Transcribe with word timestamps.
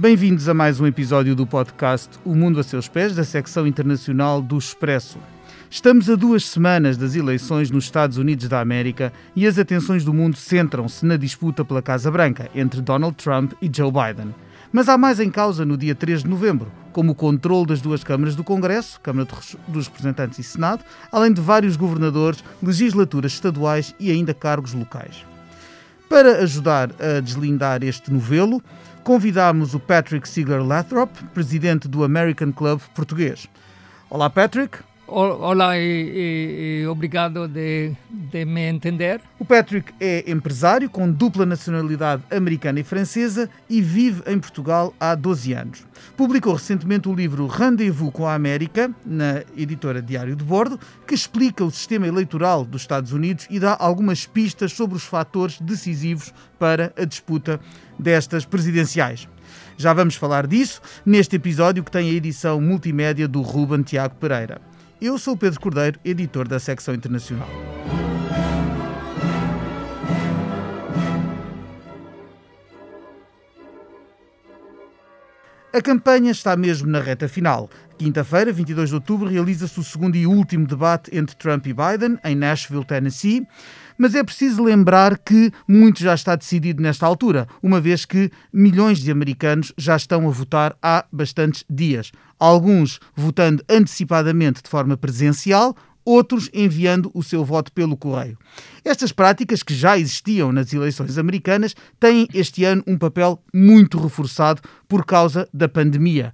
Bem-vindos 0.00 0.48
a 0.48 0.54
mais 0.54 0.78
um 0.78 0.86
episódio 0.86 1.34
do 1.34 1.44
podcast 1.44 2.08
O 2.24 2.32
Mundo 2.32 2.60
a 2.60 2.62
Seus 2.62 2.86
Pés, 2.86 3.16
da 3.16 3.24
secção 3.24 3.66
internacional 3.66 4.40
do 4.40 4.56
Expresso. 4.56 5.18
Estamos 5.68 6.08
a 6.08 6.14
duas 6.14 6.44
semanas 6.44 6.96
das 6.96 7.16
eleições 7.16 7.68
nos 7.68 7.86
Estados 7.86 8.16
Unidos 8.16 8.46
da 8.46 8.60
América 8.60 9.12
e 9.34 9.44
as 9.44 9.58
atenções 9.58 10.04
do 10.04 10.14
mundo 10.14 10.36
centram-se 10.36 11.04
na 11.04 11.16
disputa 11.16 11.64
pela 11.64 11.82
Casa 11.82 12.12
Branca 12.12 12.48
entre 12.54 12.80
Donald 12.80 13.16
Trump 13.16 13.54
e 13.60 13.68
Joe 13.74 13.90
Biden. 13.90 14.32
Mas 14.70 14.88
há 14.88 14.96
mais 14.96 15.18
em 15.18 15.32
causa 15.32 15.64
no 15.64 15.76
dia 15.76 15.96
3 15.96 16.22
de 16.22 16.28
novembro, 16.28 16.70
como 16.92 17.10
o 17.10 17.16
controle 17.16 17.66
das 17.66 17.80
duas 17.80 18.04
câmaras 18.04 18.36
do 18.36 18.44
Congresso, 18.44 19.00
Câmara 19.00 19.26
dos 19.66 19.88
Representantes 19.88 20.38
e 20.38 20.44
Senado, 20.44 20.84
além 21.10 21.32
de 21.32 21.40
vários 21.40 21.74
governadores, 21.74 22.44
legislaturas 22.62 23.32
estaduais 23.32 23.92
e 23.98 24.12
ainda 24.12 24.32
cargos 24.32 24.74
locais. 24.74 25.26
Para 26.08 26.38
ajudar 26.38 26.90
a 27.00 27.20
deslindar 27.20 27.82
este 27.82 28.12
novelo, 28.12 28.62
convidámos 29.08 29.72
o 29.72 29.80
Patrick 29.80 30.28
Seeger 30.28 30.62
Lathrop, 30.62 31.10
presidente 31.32 31.88
do 31.88 32.04
American 32.04 32.52
Club 32.52 32.78
português. 32.94 33.48
Olá, 34.10 34.28
Patrick. 34.28 34.80
Olá 35.10 35.78
e, 35.78 36.82
e, 36.82 36.86
obrigado 36.86 37.48
de, 37.48 37.92
de, 38.10 38.44
me 38.44 38.60
entender. 38.68 39.22
O 39.38 39.44
Patrick 39.44 39.90
é 39.98 40.30
empresário 40.30 40.90
com 40.90 41.10
dupla 41.10 41.46
nacionalidade 41.46 42.22
americana 42.30 42.80
e 42.80 42.84
francesa 42.84 43.48
e 43.70 43.80
vive 43.80 44.22
em 44.26 44.38
Portugal 44.38 44.92
há 45.00 45.14
12 45.14 45.54
anos. 45.54 45.86
Publicou 46.14 46.52
recentemente 46.52 47.08
o 47.08 47.14
livro 47.14 47.46
Rendezvous 47.46 48.12
com 48.12 48.26
a 48.26 48.34
América, 48.34 48.94
na 49.06 49.42
editora 49.56 50.02
Diário 50.02 50.36
de 50.36 50.44
Bordo, 50.44 50.78
que 51.06 51.14
explica 51.14 51.64
o 51.64 51.70
sistema 51.70 52.06
eleitoral 52.06 52.62
dos 52.66 52.82
Estados 52.82 53.10
Unidos 53.10 53.46
e 53.48 53.58
dá 53.58 53.78
algumas 53.80 54.26
pistas 54.26 54.74
sobre 54.74 54.94
os 54.94 55.04
fatores 55.04 55.58
decisivos 55.58 56.34
para 56.58 56.92
a 56.98 57.06
disputa 57.06 57.58
destas 57.98 58.44
presidenciais. 58.44 59.26
Já 59.78 59.94
vamos 59.94 60.16
falar 60.16 60.46
disso 60.46 60.82
neste 61.06 61.36
episódio 61.36 61.82
que 61.82 61.90
tem 61.90 62.10
a 62.10 62.12
edição 62.12 62.60
multimédia 62.60 63.26
do 63.26 63.40
Ruben 63.40 63.80
Tiago 63.80 64.16
Pereira. 64.16 64.60
Eu 65.00 65.16
sou 65.16 65.34
o 65.34 65.36
Pedro 65.36 65.60
Cordeiro, 65.60 66.00
editor 66.04 66.48
da 66.48 66.58
secção 66.58 66.92
internacional. 66.92 67.48
A 75.72 75.80
campanha 75.80 76.32
está 76.32 76.56
mesmo 76.56 76.90
na 76.90 77.00
reta 77.00 77.28
final. 77.28 77.70
Quinta-feira, 77.96 78.52
22 78.52 78.88
de 78.88 78.94
outubro, 78.96 79.28
realiza-se 79.28 79.78
o 79.78 79.84
segundo 79.84 80.16
e 80.16 80.26
último 80.26 80.66
debate 80.66 81.16
entre 81.16 81.36
Trump 81.36 81.64
e 81.66 81.72
Biden, 81.72 82.18
em 82.24 82.34
Nashville, 82.34 82.84
Tennessee. 82.84 83.46
Mas 83.98 84.14
é 84.14 84.22
preciso 84.22 84.62
lembrar 84.62 85.18
que 85.18 85.50
muito 85.66 86.00
já 86.00 86.14
está 86.14 86.36
decidido 86.36 86.80
nesta 86.80 87.04
altura, 87.04 87.48
uma 87.60 87.80
vez 87.80 88.04
que 88.04 88.30
milhões 88.52 89.00
de 89.00 89.10
americanos 89.10 89.72
já 89.76 89.96
estão 89.96 90.28
a 90.28 90.30
votar 90.30 90.76
há 90.80 91.04
bastantes 91.10 91.64
dias. 91.68 92.12
Alguns 92.38 93.00
votando 93.16 93.62
antecipadamente 93.68 94.62
de 94.62 94.70
forma 94.70 94.96
presencial, 94.96 95.76
outros 96.04 96.48
enviando 96.54 97.10
o 97.12 97.22
seu 97.22 97.44
voto 97.44 97.72
pelo 97.72 97.96
correio. 97.96 98.38
Estas 98.84 99.12
práticas, 99.12 99.62
que 99.62 99.74
já 99.74 99.98
existiam 99.98 100.52
nas 100.52 100.72
eleições 100.72 101.18
americanas, 101.18 101.74
têm 101.98 102.28
este 102.32 102.64
ano 102.64 102.82
um 102.86 102.96
papel 102.96 103.42
muito 103.52 103.98
reforçado 103.98 104.62
por 104.88 105.04
causa 105.04 105.48
da 105.52 105.68
pandemia 105.68 106.32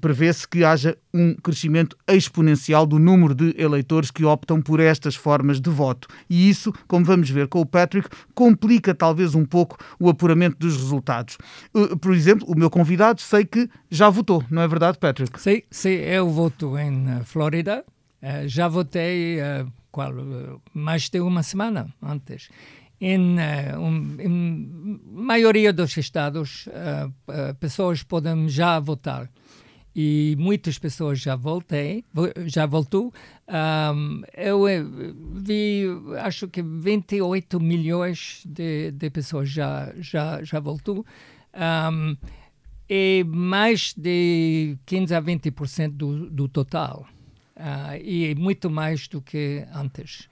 prevê-se 0.00 0.46
que 0.46 0.64
haja 0.64 0.96
um 1.12 1.34
crescimento 1.34 1.96
exponencial 2.06 2.86
do 2.86 2.98
número 2.98 3.34
de 3.34 3.54
eleitores 3.56 4.10
que 4.10 4.24
optam 4.24 4.60
por 4.60 4.80
estas 4.80 5.14
formas 5.14 5.60
de 5.60 5.70
voto. 5.70 6.08
E 6.28 6.48
isso, 6.48 6.72
como 6.86 7.04
vamos 7.04 7.30
ver 7.30 7.48
com 7.48 7.60
o 7.60 7.66
Patrick, 7.66 8.08
complica 8.34 8.94
talvez 8.94 9.34
um 9.34 9.44
pouco 9.44 9.78
o 9.98 10.08
apuramento 10.08 10.58
dos 10.58 10.76
resultados. 10.76 11.38
Uh, 11.74 11.96
por 11.96 12.14
exemplo, 12.14 12.46
o 12.48 12.58
meu 12.58 12.68
convidado 12.68 13.20
sei 13.20 13.44
que 13.44 13.68
já 13.90 14.10
votou, 14.10 14.44
não 14.50 14.62
é 14.62 14.68
verdade, 14.68 14.98
Patrick? 14.98 15.40
Sim, 15.40 15.62
sim 15.70 15.90
eu 15.90 16.28
voto 16.28 16.78
em 16.78 17.06
uh, 17.06 17.24
Flórida. 17.24 17.84
Uh, 18.22 18.48
já 18.48 18.68
votei 18.68 19.38
qual, 19.90 20.12
mais 20.74 21.08
de 21.08 21.20
uma 21.20 21.42
semana 21.42 21.88
antes. 22.02 22.48
Em, 23.00 23.36
um, 23.78 24.16
em 24.18 25.00
maioria 25.04 25.72
dos 25.72 25.96
estados, 25.96 26.66
pessoas 27.60 28.02
podem 28.02 28.48
já 28.48 28.80
votar 28.80 29.30
e 29.98 30.36
muitas 30.38 30.78
pessoas 30.78 31.18
já 31.18 31.34
voltei, 31.34 32.04
já 32.44 32.66
voltou. 32.66 33.14
Um, 33.48 34.20
eu 34.36 34.68
eh, 34.68 34.84
vi, 35.32 35.86
acho 36.18 36.48
que 36.48 36.62
28 36.62 37.58
milhões 37.58 38.42
de, 38.44 38.90
de 38.90 39.08
pessoas 39.08 39.48
já 39.48 39.90
já 39.98 40.44
já 40.44 40.60
voltou. 40.60 41.02
Um, 41.54 42.14
e 42.90 43.24
mais 43.26 43.94
de 43.96 44.76
15 44.84 45.14
a 45.14 45.22
20% 45.22 45.88
do, 45.92 46.28
do 46.28 46.46
total. 46.46 47.06
Uh, 47.56 47.96
e 47.98 48.34
muito 48.34 48.68
mais 48.68 49.08
do 49.08 49.22
que 49.22 49.66
antes. 49.72 50.28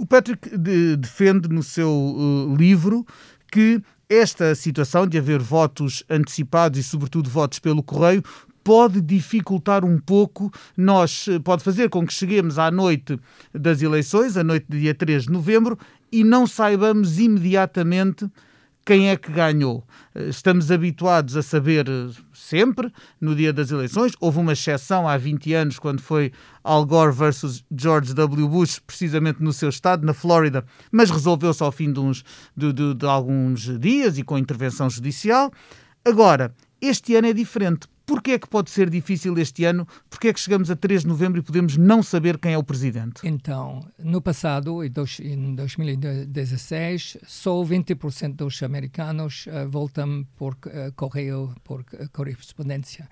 O 0.00 0.06
Patrick 0.06 0.56
de, 0.56 0.96
defende 0.96 1.46
no 1.50 1.62
seu 1.62 1.90
uh, 1.90 2.56
livro 2.56 3.06
que 3.52 3.82
esta 4.08 4.54
situação 4.54 5.06
de 5.06 5.18
haver 5.18 5.40
votos 5.40 6.02
antecipados 6.08 6.78
e, 6.78 6.82
sobretudo, 6.82 7.28
votos 7.28 7.58
pelo 7.58 7.82
correio 7.82 8.24
pode 8.64 9.02
dificultar 9.02 9.84
um 9.84 9.98
pouco. 9.98 10.50
Nós, 10.74 11.28
eh, 11.28 11.38
pode 11.38 11.62
fazer 11.62 11.90
com 11.90 12.06
que 12.06 12.14
cheguemos 12.14 12.58
à 12.58 12.70
noite 12.70 13.20
das 13.52 13.82
eleições, 13.82 14.38
a 14.38 14.42
noite 14.42 14.64
do 14.70 14.78
dia 14.78 14.94
3 14.94 15.24
de 15.24 15.30
novembro, 15.30 15.78
e 16.10 16.24
não 16.24 16.46
saibamos 16.46 17.18
imediatamente 17.18 18.26
quem 18.84 19.10
é 19.10 19.16
que 19.16 19.30
ganhou. 19.30 19.84
Eh, 20.14 20.28
estamos 20.28 20.70
habituados 20.70 21.36
a 21.36 21.42
saber 21.42 21.88
eh, 21.88 22.10
sempre, 22.32 22.92
no 23.20 23.34
dia 23.34 23.52
das 23.52 23.70
eleições. 23.70 24.12
Houve 24.20 24.38
uma 24.38 24.52
exceção 24.52 25.08
há 25.08 25.16
20 25.16 25.54
anos, 25.54 25.78
quando 25.78 26.00
foi 26.00 26.32
Al 26.64 26.84
Gore 26.84 27.12
versus 27.12 27.64
George 27.70 28.14
W. 28.14 28.48
Bush, 28.48 28.78
precisamente 28.78 29.42
no 29.42 29.52
seu 29.52 29.68
estado, 29.68 30.04
na 30.04 30.14
Flórida, 30.14 30.64
mas 30.90 31.10
resolveu-se 31.10 31.62
ao 31.62 31.72
fim 31.72 31.92
de, 31.92 32.00
uns, 32.00 32.24
de, 32.56 32.72
de, 32.72 32.94
de 32.94 33.06
alguns 33.06 33.78
dias 33.78 34.18
e 34.18 34.22
com 34.22 34.38
intervenção 34.38 34.88
judicial. 34.88 35.52
Agora, 36.04 36.54
este 36.80 37.14
ano 37.14 37.28
é 37.28 37.32
diferente 37.32 37.86
Porquê 38.10 38.32
é 38.32 38.38
que 38.40 38.48
pode 38.48 38.72
ser 38.72 38.90
difícil 38.90 39.38
este 39.38 39.64
ano? 39.64 39.86
Porquê 40.08 40.26
é 40.26 40.32
que 40.32 40.40
chegamos 40.40 40.68
a 40.68 40.74
3 40.74 41.02
de 41.02 41.06
novembro 41.06 41.38
e 41.38 41.42
podemos 41.42 41.76
não 41.76 42.02
saber 42.02 42.38
quem 42.38 42.54
é 42.54 42.58
o 42.58 42.64
presidente? 42.64 43.20
Então, 43.22 43.88
no 43.96 44.20
passado, 44.20 44.82
em 44.82 44.90
2016, 44.90 47.18
só 47.24 47.62
20% 47.62 48.34
dos 48.34 48.60
americanos 48.64 49.46
uh, 49.46 49.70
voltam 49.70 50.26
por 50.36 50.54
uh, 50.54 50.90
correio, 50.96 51.54
por 51.62 51.82
uh, 51.82 52.10
correspondência. 52.12 53.08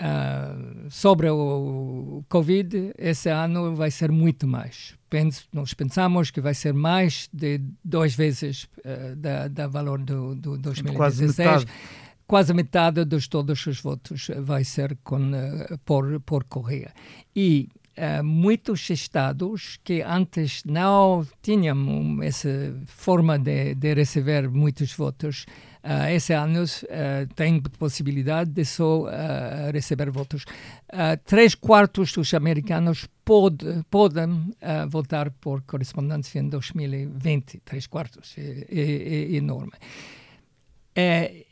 Uh, 0.00 0.90
sobre 0.90 1.30
o 1.30 2.24
Covid, 2.28 2.92
esse 2.98 3.28
ano 3.28 3.76
vai 3.76 3.92
ser 3.92 4.10
muito 4.10 4.48
mais. 4.48 4.96
Penso, 5.08 5.46
nós 5.52 5.72
pensamos 5.74 6.32
que 6.32 6.40
vai 6.40 6.54
ser 6.54 6.74
mais 6.74 7.28
de 7.32 7.60
duas 7.84 8.16
vezes 8.16 8.64
uh, 8.78 9.14
da, 9.14 9.46
da 9.46 9.68
valor 9.68 10.00
do, 10.00 10.34
do 10.34 10.58
2016. 10.58 10.96
Quase 10.96 11.24
metade 11.24 11.66
quase 12.28 12.52
metade 12.52 13.04
de 13.06 13.28
todos 13.28 13.66
os 13.66 13.80
votos 13.80 14.30
vai 14.40 14.62
ser 14.62 14.96
com, 15.02 15.30
uh, 15.32 15.78
por, 15.84 16.20
por 16.20 16.44
correio. 16.44 16.90
E 17.34 17.68
uh, 17.96 18.22
muitos 18.22 18.90
estados 18.90 19.78
que 19.82 20.02
antes 20.02 20.62
não 20.64 21.26
tinham 21.42 22.22
essa 22.22 22.74
forma 22.86 23.38
de, 23.38 23.74
de 23.74 23.94
receber 23.94 24.48
muitos 24.50 24.92
votos, 24.92 25.46
uh, 25.82 26.08
esse 26.10 26.34
ano 26.34 26.64
uh, 26.64 27.34
têm 27.34 27.60
possibilidade 27.60 28.50
de 28.50 28.64
só 28.64 29.04
uh, 29.04 29.08
receber 29.72 30.10
votos. 30.10 30.44
três 31.24 31.54
quartos 31.54 32.12
dos 32.12 32.34
americanos 32.34 33.08
pod, 33.24 33.56
podem 33.90 34.52
votar 34.88 35.30
por 35.30 35.62
correspondência 35.62 36.40
em 36.40 36.48
2020. 36.48 37.60
Três 37.64 37.86
quartos 37.86 38.34
é, 38.36 38.66
é, 38.70 38.80
é 38.80 39.36
enorme. 39.36 39.72
É, 40.94 41.44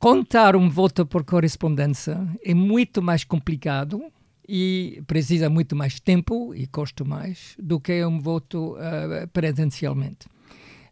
contar 0.00 0.56
um 0.56 0.68
voto 0.68 1.04
por 1.04 1.22
correspondência 1.24 2.26
é 2.42 2.54
muito 2.54 3.02
mais 3.02 3.22
complicado 3.22 4.02
e 4.48 5.02
precisa 5.06 5.48
muito 5.48 5.76
mais 5.76 6.00
tempo 6.00 6.52
e 6.54 6.66
custa 6.66 7.04
mais 7.04 7.54
do 7.58 7.78
que 7.78 8.04
um 8.04 8.18
voto 8.18 8.76
uh, 8.76 9.28
presencialmente. 9.28 10.26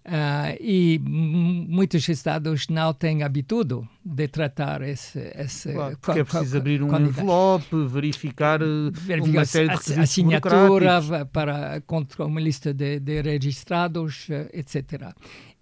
Uh, 0.05 0.57
e 0.59 0.99
muitos 1.05 2.09
estados 2.09 2.69
não 2.69 2.95
têm 2.95 3.23
habitude 3.23 3.87
de 4.03 4.27
tratar 4.29 4.81
esse. 4.81 5.19
esse 5.35 5.73
claro, 5.73 5.99
porque 6.01 6.21
é 6.21 6.25
preciso 6.25 6.57
abrir 6.57 6.83
um 6.83 6.97
envelope, 6.97 7.85
verificar, 7.87 8.61
verificar 8.91 9.39
uma 9.39 9.45
série 9.45 9.67
de 9.67 9.73
requisitos 9.75 10.03
assinatura 10.03 11.27
para 11.31 11.83
contra 11.83 12.25
uma 12.25 12.41
lista 12.41 12.73
de, 12.73 13.01
de 13.01 13.21
registrados, 13.21 14.29
etc. 14.55 15.15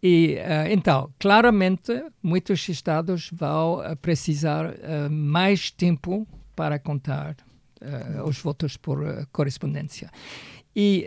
E 0.03 0.37
uh, 0.37 0.71
então, 0.71 1.11
claramente, 1.19 2.05
muitos 2.23 2.69
estados 2.69 3.31
vão 3.33 3.81
uh, 3.81 3.97
precisar 3.97 4.67
uh, 4.67 5.11
mais 5.11 5.71
tempo 5.71 6.27
para 6.55 6.79
contar 6.79 7.37
os 8.25 8.39
votos 8.39 8.79
por 8.79 9.27
correspondência. 9.31 10.11
E 10.75 11.07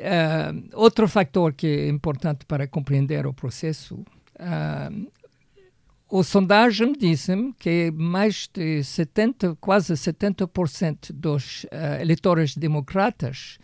outro 0.75 1.07
fator 1.07 1.51
que 1.53 1.65
é 1.65 1.89
importante 1.89 2.45
para 2.45 2.67
compreender 2.67 3.25
o 3.25 3.33
processo 3.33 4.05
a 4.37 6.23
sondagem 6.23 6.93
disse-me 6.93 7.53
que 7.53 7.91
mais 7.91 8.47
de 8.53 8.83
70, 8.83 9.57
quase 9.59 9.93
70% 9.93 11.11
dos 11.11 11.65
eleitores 11.99 12.55
democratas 12.55 13.57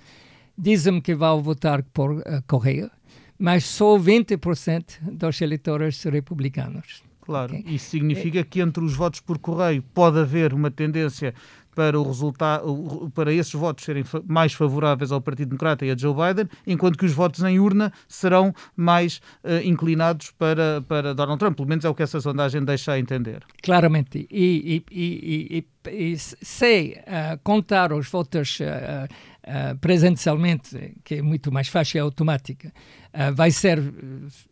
dizem 0.57 0.99
que 0.99 1.13
vão 1.13 1.43
votar 1.43 1.83
por 1.83 2.23
Correia, 2.47 2.89
mas 3.37 3.65
só 3.65 3.97
20% 3.97 4.99
dos 5.01 5.41
eleitores 5.41 6.03
republicanos. 6.03 7.03
Claro, 7.21 7.55
okay? 7.55 7.73
isso 7.73 7.89
significa 7.89 8.43
que 8.43 8.61
entre 8.61 8.83
os 8.83 8.93
votos 8.93 9.19
por 9.19 9.39
correio 9.39 9.83
pode 9.93 10.19
haver 10.19 10.53
uma 10.53 10.69
tendência 10.69 11.33
para 11.75 11.99
o 11.99 12.03
resultado, 12.03 13.11
para 13.13 13.33
esses 13.33 13.53
votos 13.53 13.83
serem 13.83 14.03
mais 14.25 14.53
favoráveis 14.53 15.11
ao 15.11 15.19
Partido 15.19 15.49
Democrata 15.49 15.85
e 15.85 15.91
a 15.91 15.97
Joe 15.97 16.13
Biden, 16.13 16.49
enquanto 16.65 16.97
que 16.97 17.05
os 17.05 17.11
votos 17.11 17.43
em 17.43 17.59
urna 17.59 17.91
serão 18.07 18.55
mais 18.75 19.17
uh, 19.43 19.61
inclinados 19.63 20.31
para, 20.31 20.81
para 20.87 21.13
Donald 21.13 21.37
Trump. 21.37 21.57
Pelo 21.57 21.67
menos 21.67 21.83
é 21.83 21.89
o 21.89 21.93
que 21.93 22.01
essa 22.01 22.21
sondagem 22.21 22.63
deixa 22.63 22.93
a 22.93 22.99
entender. 22.99 23.43
Claramente. 23.61 24.25
E, 24.31 24.83
e, 24.89 25.25
e, 25.51 25.67
e 25.91 26.17
se 26.17 26.97
uh, 27.01 27.37
contar 27.43 27.91
os 27.91 28.09
votos 28.09 28.59
uh, 28.61 29.07
presencialmente, 29.79 30.95
que 31.03 31.15
é 31.15 31.21
muito 31.21 31.51
mais 31.51 31.67
fácil 31.67 31.97
e 31.97 31.99
automática, 31.99 32.73
vai 33.35 33.51
ser 33.51 33.79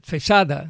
fechada 0.01 0.69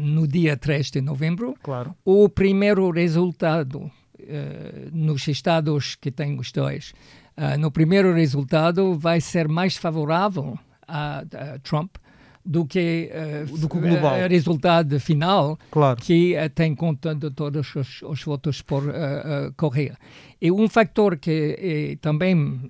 no 0.00 0.28
dia 0.28 0.56
3 0.56 0.90
de 0.92 1.00
novembro. 1.00 1.54
Claro. 1.62 1.94
O 2.04 2.28
primeiro 2.28 2.90
resultado 2.90 3.90
uh, 4.24 4.90
nos 4.92 5.26
estados 5.28 5.94
que 5.94 6.10
têm 6.10 6.38
os 6.38 6.50
dois, 6.52 6.92
uh, 7.36 7.58
no 7.58 7.70
primeiro 7.70 8.12
resultado 8.12 8.94
vai 8.94 9.20
ser 9.20 9.48
mais 9.48 9.76
favorável 9.76 10.58
a, 10.86 11.18
a 11.18 11.58
Trump 11.62 11.96
do 12.44 12.66
que, 12.66 13.10
uh, 13.10 13.58
do 13.58 13.68
que 13.68 13.76
o 13.78 13.80
global. 13.80 14.18
Uh, 14.18 14.28
resultado 14.28 15.00
final, 15.00 15.58
claro. 15.70 15.96
que 16.00 16.36
uh, 16.36 16.50
tem 16.50 16.74
conta 16.74 17.14
de 17.14 17.30
todos 17.30 17.74
os, 17.74 18.02
os 18.02 18.22
votos 18.22 18.60
por 18.60 18.84
uh, 18.84 19.52
Correia. 19.56 19.96
E 20.40 20.50
um 20.52 20.68
fator 20.68 21.16
que 21.16 21.96
também 22.02 22.60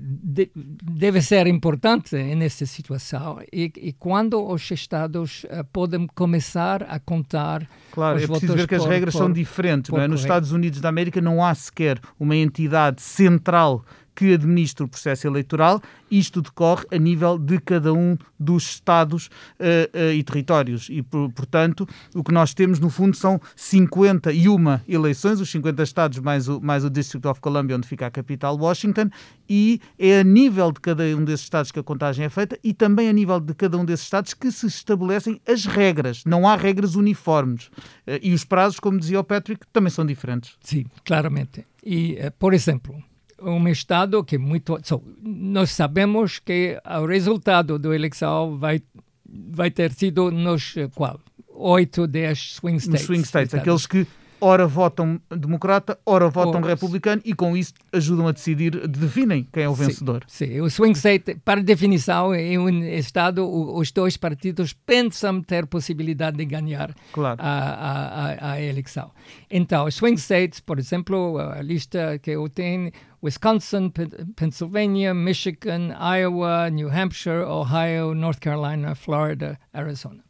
de, 0.00 0.50
deve 0.54 1.22
ser 1.22 1.46
importante 1.46 2.16
nessa 2.34 2.66
situação 2.66 3.38
é, 3.52 3.66
é 3.66 3.92
quando 3.96 4.44
os 4.44 4.68
Estados 4.72 5.46
podem 5.72 6.08
começar 6.08 6.82
a 6.82 6.98
contar 6.98 7.68
Claro, 7.92 8.16
os 8.16 8.24
é 8.24 8.26
preciso 8.26 8.54
ver 8.54 8.66
que 8.66 8.74
as 8.74 8.82
por, 8.82 8.90
regras 8.90 9.12
por, 9.14 9.18
são 9.18 9.32
diferentes. 9.32 9.92
Não 9.92 10.00
é? 10.00 10.08
Nos. 10.08 10.22
Estados 10.22 10.50
Unidos 10.50 10.80
da 10.80 10.88
América 10.88 11.20
não 11.20 11.44
há 11.44 11.54
sequer 11.54 12.00
uma 12.18 12.34
entidade 12.34 13.00
central 13.00 13.84
que 14.14 14.34
administra 14.34 14.84
o 14.84 14.88
processo 14.88 15.26
eleitoral, 15.26 15.80
isto 16.10 16.42
decorre 16.42 16.84
a 16.90 16.98
nível 16.98 17.38
de 17.38 17.58
cada 17.60 17.92
um 17.92 18.16
dos 18.38 18.64
Estados 18.64 19.26
uh, 19.26 19.96
uh, 19.96 20.12
e 20.12 20.22
territórios. 20.22 20.88
E, 20.90 21.02
por, 21.02 21.30
portanto, 21.32 21.88
o 22.14 22.24
que 22.24 22.32
nós 22.32 22.54
temos, 22.54 22.78
no 22.78 22.90
fundo, 22.90 23.16
são 23.16 23.40
51 23.54 24.80
eleições, 24.88 25.40
os 25.40 25.50
50 25.50 25.82
Estados 25.82 26.18
mais 26.18 26.48
o, 26.48 26.60
mais 26.60 26.84
o 26.84 26.90
District 26.90 27.26
of 27.28 27.40
Columbia, 27.40 27.76
onde 27.76 27.86
fica 27.86 28.06
a 28.06 28.10
capital, 28.10 28.56
Washington, 28.56 29.10
e 29.48 29.80
é 29.98 30.20
a 30.20 30.24
nível 30.24 30.72
de 30.72 30.80
cada 30.80 31.04
um 31.04 31.24
desses 31.24 31.44
Estados 31.44 31.70
que 31.70 31.78
a 31.78 31.82
contagem 31.82 32.24
é 32.24 32.28
feita 32.28 32.58
e 32.62 32.72
também 32.72 33.08
a 33.08 33.12
nível 33.12 33.40
de 33.40 33.54
cada 33.54 33.76
um 33.76 33.84
desses 33.84 34.04
Estados 34.04 34.34
que 34.34 34.50
se 34.50 34.66
estabelecem 34.66 35.40
as 35.46 35.66
regras. 35.66 36.24
Não 36.24 36.48
há 36.48 36.56
regras 36.56 36.94
uniformes. 36.94 37.66
Uh, 38.06 38.18
e 38.22 38.34
os 38.34 38.44
prazos, 38.44 38.80
como 38.80 38.98
dizia 38.98 39.20
o 39.20 39.24
Patrick, 39.24 39.66
também 39.72 39.90
são 39.90 40.04
diferentes. 40.04 40.56
Sim, 40.62 40.86
claramente. 41.04 41.64
E, 41.84 42.18
por 42.38 42.52
exemplo, 42.52 43.02
um 43.42 43.68
estado 43.68 44.22
que 44.24 44.38
muito 44.38 44.78
so, 44.82 45.02
nós 45.22 45.70
sabemos 45.70 46.38
que 46.38 46.80
o 46.84 47.06
resultado 47.06 47.78
da 47.78 47.94
eleição 47.94 48.58
vai 48.58 48.82
vai 49.26 49.70
ter 49.70 49.92
sido 49.92 50.30
nos 50.30 50.74
qual 50.94 51.20
oito 51.48 52.06
dez 52.06 52.54
swing 52.54 52.78
states. 52.78 53.00
Nos 53.00 53.06
swing 53.06 53.22
states, 53.24 53.54
aqueles 53.54 53.86
que 53.86 54.06
ora 54.40 54.66
votam 54.66 55.20
democrata, 55.30 55.98
ora 56.04 56.28
votam 56.28 56.60
republicano 56.60 57.22
e 57.24 57.34
com 57.34 57.56
isso 57.56 57.74
ajudam 57.92 58.28
a 58.28 58.32
decidir, 58.32 58.86
definem 58.88 59.46
quem 59.52 59.64
é 59.64 59.68
o 59.68 59.74
vencedor. 59.74 60.24
Sim, 60.26 60.46
sim. 60.46 60.60
o 60.60 60.70
swing 60.70 60.96
state, 60.96 61.36
para 61.44 61.62
definição, 61.62 62.32
é 62.34 62.58
um 62.58 62.68
estado, 62.84 63.46
os 63.48 63.90
dois 63.92 64.16
partidos 64.16 64.72
pensam 64.72 65.42
ter 65.42 65.66
possibilidade 65.66 66.36
de 66.36 66.44
ganhar 66.44 66.94
claro. 67.12 67.40
a, 67.40 67.48
a, 67.48 68.52
a, 68.52 68.60
eleição. 68.62 69.10
Então, 69.50 69.90
swing 69.90 70.20
states, 70.20 70.60
por 70.60 70.78
exemplo, 70.78 71.38
a 71.38 71.62
lista 71.62 72.18
que 72.18 72.30
eu 72.30 72.48
tenho, 72.48 72.90
Wisconsin, 73.22 73.92
Pennsylvania, 74.34 75.12
Michigan, 75.12 75.94
Iowa, 76.00 76.70
New 76.70 76.88
Hampshire, 76.88 77.44
Ohio, 77.44 78.14
North 78.14 78.40
Carolina, 78.40 78.94
Florida, 78.94 79.58
Arizona. 79.72 80.24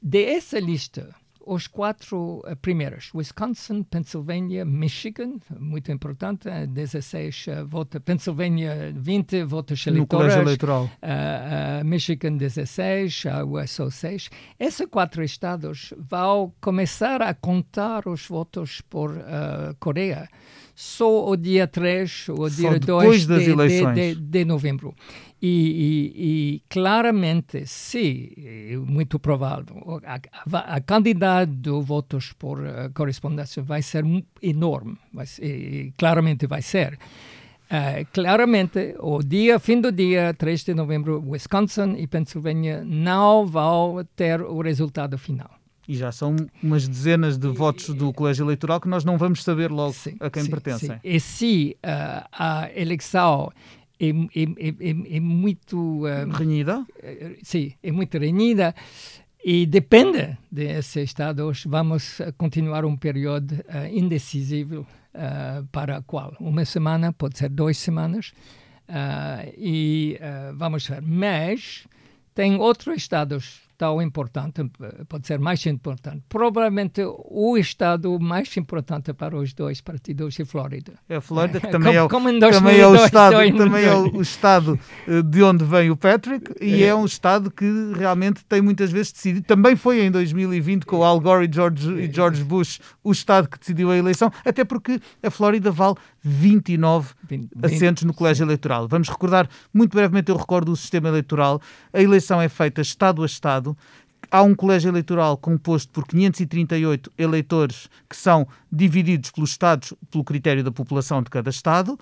De 0.00 0.24
essa 0.24 0.60
lista, 0.60 1.12
os 1.48 1.66
quatro 1.66 2.42
uh, 2.46 2.56
primeiros, 2.56 3.10
Wisconsin, 3.14 3.82
Pennsylvania, 3.82 4.66
Michigan, 4.66 5.38
muito 5.58 5.90
importante, 5.90 6.48
16 6.66 7.46
uh, 7.46 7.66
votos, 7.66 8.02
Pennsylvania 8.04 8.92
20 8.94 9.44
votos 9.44 9.86
eleitorais, 9.86 10.36
no 10.36 10.42
eleitoral. 10.42 10.84
Uh, 10.84 11.84
Michigan 11.84 12.36
16, 12.36 13.24
Iowa 13.24 13.66
só 13.66 13.88
6. 13.88 14.28
Esses 14.60 14.86
quatro 14.86 15.24
estados 15.24 15.94
vão 15.96 16.52
começar 16.60 17.22
a 17.22 17.32
contar 17.32 18.06
os 18.06 18.26
votos 18.26 18.82
por 18.82 19.10
Coreia 19.78 20.28
só 20.78 21.28
o 21.28 21.36
dia 21.36 21.66
3 21.66 22.28
ou 22.28 22.42
o 22.42 22.48
dia 22.48 22.78
2 22.78 23.26
de, 23.26 23.56
de, 23.56 23.94
de, 23.94 24.14
de, 24.14 24.44
novembro. 24.44 24.94
E, 25.42 25.48
e, 25.48 26.12
e, 26.14 26.62
claramente, 26.68 27.66
sim, 27.66 28.28
é 28.36 28.76
muito 28.76 29.18
provável, 29.18 30.00
a, 30.06 30.20
a, 30.56 30.76
a 30.76 30.80
quantidade 30.80 31.50
de 31.50 31.70
votos 31.82 32.32
por 32.32 32.60
uh, 32.60 32.92
correspondência 32.94 33.60
vai 33.60 33.82
ser 33.82 34.04
enorme, 34.40 34.96
vai 35.12 35.26
ser, 35.26 35.92
claramente 35.98 36.46
vai 36.46 36.62
ser. 36.62 36.94
Uh, 36.94 38.06
claramente, 38.12 38.94
o 39.00 39.20
dia, 39.20 39.58
fim 39.58 39.80
do 39.80 39.90
dia 39.90 40.32
3 40.32 40.62
de 40.62 40.74
novembro, 40.74 41.20
Wisconsin 41.26 41.96
e 41.98 42.06
Pennsylvania 42.06 42.84
não 42.84 43.44
vão 43.44 44.06
ter 44.14 44.40
o 44.40 44.60
resultado 44.60 45.18
final. 45.18 45.57
E 45.88 45.96
já 45.96 46.12
são 46.12 46.36
umas 46.62 46.86
dezenas 46.86 47.38
de 47.38 47.48
votos 47.48 47.94
do 47.94 48.12
colégio 48.12 48.44
eleitoral 48.44 48.78
que 48.78 48.86
nós 48.86 49.06
não 49.06 49.16
vamos 49.16 49.42
saber 49.42 49.70
logo 49.70 49.94
sim, 49.94 50.16
a 50.20 50.28
quem 50.28 50.42
sim, 50.42 50.50
pertencem. 50.50 50.90
Sim. 50.90 50.98
E 51.02 51.18
se 51.18 51.76
uh, 51.78 52.28
a 52.30 52.70
eleição 52.76 53.50
é, 53.98 54.10
é, 54.10 54.12
é, 54.12 55.16
é 55.16 55.20
muito... 55.20 56.04
Uh, 56.04 56.30
renhida? 56.30 56.84
Sim, 57.42 57.72
é 57.82 57.90
muito 57.90 58.18
renhida 58.18 58.74
e 59.42 59.64
depende 59.64 60.36
desses 60.52 60.96
estados, 60.96 61.64
vamos 61.64 62.20
continuar 62.36 62.84
um 62.84 62.94
período 62.94 63.52
uh, 63.52 63.86
indecisivo 63.90 64.86
para 65.72 66.02
qual? 66.02 66.36
Uma 66.38 66.64
semana, 66.64 67.14
pode 67.14 67.38
ser 67.38 67.48
duas 67.48 67.78
semanas, 67.78 68.32
e 69.56 70.16
vamos 70.54 70.86
ver. 70.86 71.02
Mas 71.02 71.88
tem 72.34 72.54
outros 72.56 72.96
estados 72.98 73.62
tão 73.78 74.02
importante, 74.02 74.68
pode 75.08 75.26
ser 75.26 75.38
mais 75.38 75.64
importante. 75.66 76.24
Provavelmente 76.28 77.00
o 77.06 77.56
estado 77.56 78.18
mais 78.18 78.54
importante 78.56 79.14
para 79.14 79.36
os 79.36 79.54
dois 79.54 79.80
partidos 79.80 80.38
é 80.40 80.44
Flórida. 80.44 80.94
É 81.08 81.16
a 81.16 81.20
Flórida, 81.20 81.60
que 81.62 81.68
também, 81.68 81.94
é, 81.94 82.02
o, 82.02 82.08
também 82.08 82.80
é 82.80 82.86
o 82.86 82.96
estado, 82.96 83.56
também 83.56 83.84
é 83.84 83.94
o 83.94 84.20
estado 84.20 84.78
de 85.24 85.42
onde 85.44 85.64
vem 85.64 85.90
o 85.90 85.96
Patrick 85.96 86.52
e 86.60 86.82
é. 86.82 86.88
é 86.88 86.94
um 86.94 87.04
estado 87.04 87.52
que 87.52 87.64
realmente 87.96 88.44
tem 88.44 88.60
muitas 88.60 88.90
vezes 88.90 89.12
decidido. 89.12 89.46
Também 89.46 89.76
foi 89.76 90.04
em 90.04 90.10
2020 90.10 90.84
com 90.84 91.04
Al 91.04 91.20
Gore 91.20 91.46
e 91.48 91.52
George, 91.52 91.88
e 91.92 92.12
George 92.12 92.42
Bush 92.42 92.80
o 93.04 93.12
estado 93.12 93.48
que 93.48 93.58
decidiu 93.60 93.92
a 93.92 93.96
eleição, 93.96 94.32
até 94.44 94.64
porque 94.64 95.00
a 95.22 95.30
Flórida 95.30 95.70
vale 95.70 95.94
29 96.28 97.14
20, 97.28 97.48
assentos 97.62 98.02
no 98.04 98.12
colégio 98.12 98.44
sim. 98.44 98.48
eleitoral. 98.48 98.86
Vamos 98.86 99.08
recordar, 99.08 99.48
muito 99.72 99.94
brevemente 99.94 100.30
eu 100.30 100.36
recordo 100.36 100.72
o 100.72 100.76
sistema 100.76 101.08
eleitoral. 101.08 101.60
A 101.92 102.02
eleição 102.02 102.40
é 102.40 102.48
feita 102.48 102.80
estado 102.80 103.22
a 103.22 103.26
estado. 103.26 103.76
Há 104.30 104.42
um 104.42 104.54
colégio 104.54 104.90
eleitoral 104.90 105.38
composto 105.38 105.90
por 105.90 106.06
538 106.06 107.10
eleitores 107.16 107.88
que 108.08 108.16
são 108.16 108.46
divididos 108.70 109.30
pelos 109.30 109.50
estados 109.50 109.94
pelo 110.10 110.22
critério 110.22 110.62
da 110.62 110.70
população 110.70 111.22
de 111.22 111.30
cada 111.30 111.48
estado 111.48 111.98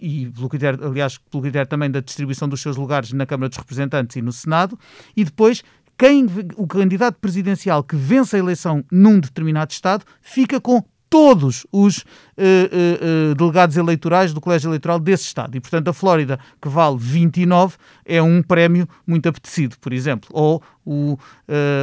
e 0.00 0.26
pelo 0.30 0.48
critério, 0.48 0.86
aliás, 0.86 1.16
pelo 1.30 1.42
critério 1.42 1.68
também 1.68 1.90
da 1.90 2.00
distribuição 2.00 2.48
dos 2.48 2.60
seus 2.60 2.76
lugares 2.76 3.12
na 3.12 3.24
Câmara 3.24 3.48
dos 3.48 3.56
Representantes 3.56 4.16
e 4.16 4.22
no 4.22 4.32
Senado. 4.32 4.78
E 5.16 5.24
depois 5.24 5.62
quem, 6.00 6.26
o 6.56 6.66
candidato 6.66 7.18
presidencial 7.18 7.84
que 7.84 7.94
vence 7.94 8.34
a 8.34 8.38
eleição 8.38 8.82
num 8.90 9.20
determinado 9.20 9.70
Estado 9.70 10.02
fica 10.22 10.58
com 10.58 10.82
todos 11.10 11.66
os 11.72 11.98
uh, 11.98 12.04
uh, 12.38 13.32
uh, 13.32 13.34
delegados 13.34 13.76
eleitorais 13.76 14.32
do 14.32 14.40
colégio 14.40 14.68
eleitoral 14.68 15.00
desse 15.00 15.24
Estado. 15.24 15.56
E, 15.56 15.60
portanto, 15.60 15.88
a 15.88 15.92
Flórida, 15.92 16.38
que 16.62 16.68
vale 16.68 16.96
29, 16.96 17.76
é 18.06 18.22
um 18.22 18.40
prémio 18.40 18.88
muito 19.04 19.28
apetecido, 19.28 19.76
por 19.80 19.92
exemplo. 19.92 20.30
Ou, 20.32 20.62
o, 20.86 21.18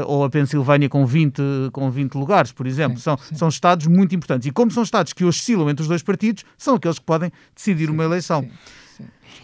ou 0.06 0.24
a 0.24 0.30
Pensilvânia 0.30 0.88
com 0.88 1.06
20, 1.06 1.42
com 1.74 1.92
20 1.92 2.16
lugares, 2.16 2.52
por 2.54 2.66
exemplo. 2.66 2.98
Sim, 2.98 3.04
são, 3.04 3.18
sim. 3.18 3.36
são 3.36 3.50
Estados 3.50 3.86
muito 3.86 4.16
importantes. 4.16 4.48
E 4.48 4.52
como 4.52 4.72
são 4.72 4.82
Estados 4.82 5.12
que 5.12 5.26
oscilam 5.26 5.70
entre 5.70 5.82
os 5.82 5.90
dois 5.90 6.02
partidos, 6.02 6.46
são 6.58 6.76
aqueles 6.76 6.98
que 6.98 7.06
podem 7.06 7.32
decidir 7.54 7.88
sim, 7.88 7.92
uma 7.92 8.06
eleição. 8.06 8.50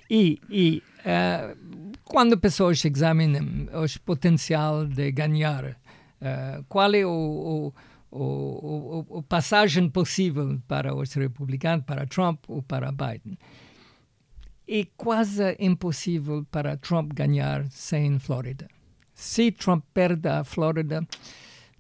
E, 0.10 0.40
e 0.50 0.82
quando 2.06 2.38
pessoas 2.38 2.84
examinam 2.86 3.68
o 3.74 4.00
potencial 4.06 4.86
de 4.86 5.12
ganhar, 5.12 5.76
qual 6.70 6.94
é 6.94 7.06
o, 7.06 7.10
o 7.10 7.74
o, 8.14 9.06
o, 9.10 9.18
o 9.18 9.24
passagem 9.24 9.90
possível 9.90 10.60
para 10.68 10.94
os 10.94 11.12
republicanos, 11.14 11.86
para 11.86 12.06
Trump 12.06 12.44
ou 12.48 12.62
para 12.62 12.92
Biden. 12.92 13.38
É 14.68 14.86
quase 14.96 15.56
impossível 15.60 16.46
para 16.50 16.78
Trump 16.78 17.12
ganhar 17.14 17.66
sem 17.70 18.20
Flórida. 18.20 18.68
Se 19.14 19.52
Trump 19.52 19.84
perde 19.94 20.30
a 20.30 20.44
Flórida, 20.44 21.06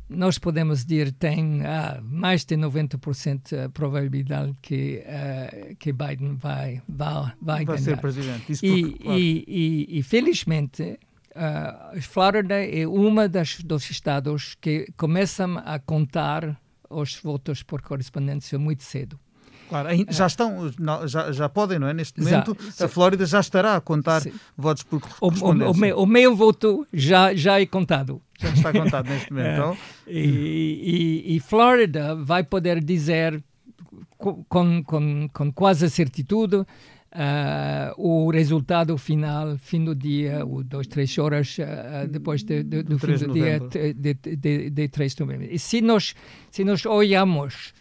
nós 0.09 0.37
podemos 0.37 0.83
dizer 0.83 1.11
tem 1.13 1.65
ah, 1.65 1.99
mais 2.03 2.43
de 2.45 2.55
90% 2.55 3.65
a 3.65 3.69
probabilidade 3.69 4.53
que 4.61 5.03
uh, 5.05 5.75
que 5.77 5.93
Biden 5.93 6.35
vai 6.35 6.81
vai 6.87 7.25
vai, 7.41 7.65
vai 7.65 7.65
ganhar. 7.65 7.79
ser 7.79 7.97
presidente. 7.97 8.51
Isso 8.51 8.65
e, 8.65 8.81
porque, 8.81 9.03
claro. 9.03 9.19
e, 9.19 9.45
e, 9.47 9.99
e, 9.99 10.03
felizmente 10.03 10.99
uh, 11.35 12.01
Flórida 12.01 12.55
é 12.55 12.87
uma 12.87 13.27
das 13.27 13.59
dos 13.59 13.89
estados 13.89 14.55
que 14.59 14.87
começam 14.97 15.57
a 15.65 15.79
contar 15.79 16.59
os 16.89 17.15
votos 17.15 17.63
por 17.63 17.81
correspondência 17.81 18.57
muito 18.59 18.83
cedo. 18.83 19.19
Claro, 19.69 19.89
já 20.09 20.27
estão, 20.27 20.71
já, 21.07 21.31
já 21.31 21.49
podem, 21.49 21.79
não 21.79 21.87
é? 21.87 21.93
Neste 21.93 22.21
momento, 22.21 22.55
a 22.79 22.87
Flórida 22.87 23.25
já 23.25 23.39
estará 23.39 23.75
a 23.75 23.81
contar 23.81 24.21
sim. 24.21 24.33
votos 24.55 24.83
por 24.83 25.01
correspondência. 25.01 25.65
O, 25.65 25.69
o, 25.69 25.71
o, 25.71 25.77
meu, 25.77 25.97
o 25.99 26.05
meu 26.05 26.35
voto 26.35 26.85
já, 26.93 27.33
já 27.33 27.59
é 27.59 27.65
contado. 27.65 28.21
Já 28.37 28.49
está 28.49 28.71
contado 28.71 29.09
neste 29.09 29.31
momento. 29.31 29.43
É. 29.53 29.53
Então. 29.53 29.77
E, 30.07 31.23
e, 31.25 31.35
e 31.35 31.39
Flórida 31.39 32.15
vai 32.15 32.43
poder 32.43 32.83
dizer 32.83 33.41
com, 34.17 34.83
com, 34.83 35.29
com 35.33 35.51
quase 35.51 35.89
certitude 35.89 36.65
Uh, 37.13 37.93
o 37.95 38.31
resultado 38.31 38.97
final, 38.97 39.55
fim 39.59 39.83
do 39.83 39.93
dia, 39.93 40.43
ou 40.43 40.63
dois, 40.63 40.87
três 40.87 41.15
horas 41.19 41.59
uh, 41.59 42.07
depois 42.09 42.41
de, 42.41 42.63
de, 42.63 42.81
do 42.81 42.97
fim 42.97 43.13
do 43.13 43.31
dia 43.31 43.59
de, 43.59 43.93
de, 43.93 44.69
de, 44.71 44.87
3 44.87 45.13
de 45.13 45.21
novembro. 45.21 45.47
E 45.51 45.59
se 45.59 45.79
nós, 45.79 46.15
se 46.49 46.63
nós 46.63 46.83
olhamos, 46.87 47.71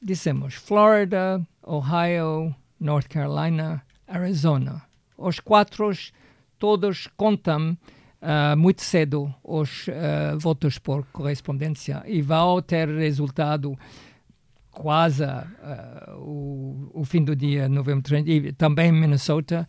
dissemos 0.00 0.54
Florida, 0.54 1.44
Ohio, 1.66 2.54
North 2.78 3.08
Carolina, 3.08 3.82
Arizona, 4.06 4.82
os 5.16 5.40
quatro 5.40 5.90
todos 6.60 7.08
contam 7.16 7.76
uh, 8.22 8.56
muito 8.56 8.82
cedo 8.82 9.34
os 9.42 9.86
votos 10.38 10.78
por 10.78 11.04
correspondência. 11.06 12.04
E 12.06 12.22
vão 12.22 12.62
ter 12.62 12.88
resultado 12.88 13.76
quase 14.70 15.24
uh, 15.24 16.16
o, 16.16 16.90
o, 16.94 17.04
fim 17.04 17.24
do 17.24 17.34
dia, 17.34 17.68
novembro 17.68 18.02
30, 18.02 18.30
e 18.30 18.52
também 18.52 18.92
Minnesota, 18.92 19.68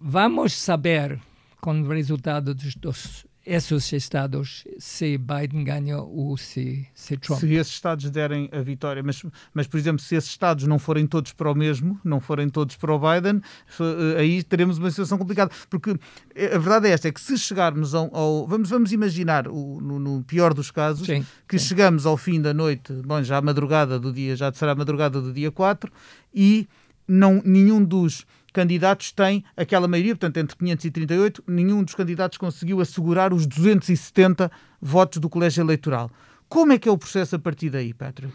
vamos 0.00 0.52
saber 0.54 1.20
com 1.60 1.80
o 1.80 1.88
resultado 1.88 2.54
dos, 2.54 2.74
dos 2.76 3.26
esses 3.50 3.92
estados 3.92 4.64
se 4.78 5.18
Biden 5.18 5.64
ganha 5.64 5.98
ou 5.98 6.36
se, 6.36 6.86
se 6.94 7.16
Trump. 7.16 7.40
Se 7.40 7.52
esses 7.52 7.72
estados 7.72 8.08
derem 8.08 8.48
a 8.52 8.60
vitória, 8.60 9.02
mas, 9.02 9.24
mas 9.52 9.66
por 9.66 9.76
exemplo, 9.76 10.00
se 10.00 10.14
esses 10.14 10.30
estados 10.30 10.68
não 10.68 10.78
forem 10.78 11.04
todos 11.04 11.32
para 11.32 11.50
o 11.50 11.54
mesmo, 11.54 11.98
não 12.04 12.20
forem 12.20 12.48
todos 12.48 12.76
para 12.76 12.94
o 12.94 12.98
Biden, 13.00 13.42
eh, 13.80 14.20
aí 14.20 14.42
teremos 14.44 14.78
uma 14.78 14.88
situação 14.88 15.18
complicada. 15.18 15.50
Porque 15.68 15.90
a 15.90 16.58
verdade 16.58 16.86
é 16.86 16.92
esta, 16.92 17.08
é 17.08 17.12
que 17.12 17.20
se 17.20 17.36
chegarmos 17.36 17.92
ao... 17.92 18.14
ao 18.14 18.46
vamos, 18.46 18.70
vamos 18.70 18.92
imaginar, 18.92 19.48
o, 19.48 19.80
no, 19.80 19.98
no, 19.98 20.22
pior 20.22 20.54
dos 20.54 20.70
casos, 20.70 21.04
sim, 21.04 21.26
que 21.48 21.58
sim. 21.58 21.66
chegamos 21.66 22.06
ao 22.06 22.16
fim 22.16 22.40
da 22.40 22.54
noite, 22.54 22.92
bom, 23.04 23.20
já 23.20 23.38
a 23.38 23.42
madrugada 23.42 23.98
do 23.98 24.12
dia, 24.12 24.36
já 24.36 24.52
será 24.52 24.72
a 24.72 24.76
madrugada 24.76 25.20
do 25.20 25.32
dia 25.32 25.50
4, 25.50 25.92
e 26.32 26.68
não, 27.08 27.42
nenhum 27.44 27.82
dos 27.82 28.24
candidatos 28.52 29.12
têm 29.12 29.44
aquela 29.56 29.88
maioria, 29.88 30.14
portanto, 30.14 30.36
entre 30.38 30.56
538, 30.56 31.44
nenhum 31.46 31.82
dos 31.82 31.94
candidatos 31.94 32.38
conseguiu 32.38 32.80
assegurar 32.80 33.32
os 33.32 33.46
270 33.46 34.50
votos 34.80 35.18
do 35.18 35.28
colégio 35.28 35.62
eleitoral. 35.62 36.10
Como 36.48 36.72
é 36.72 36.78
que 36.78 36.88
é 36.88 36.92
o 36.92 36.98
processo 36.98 37.36
a 37.36 37.38
partir 37.38 37.70
daí, 37.70 37.94
Patrick? 37.94 38.34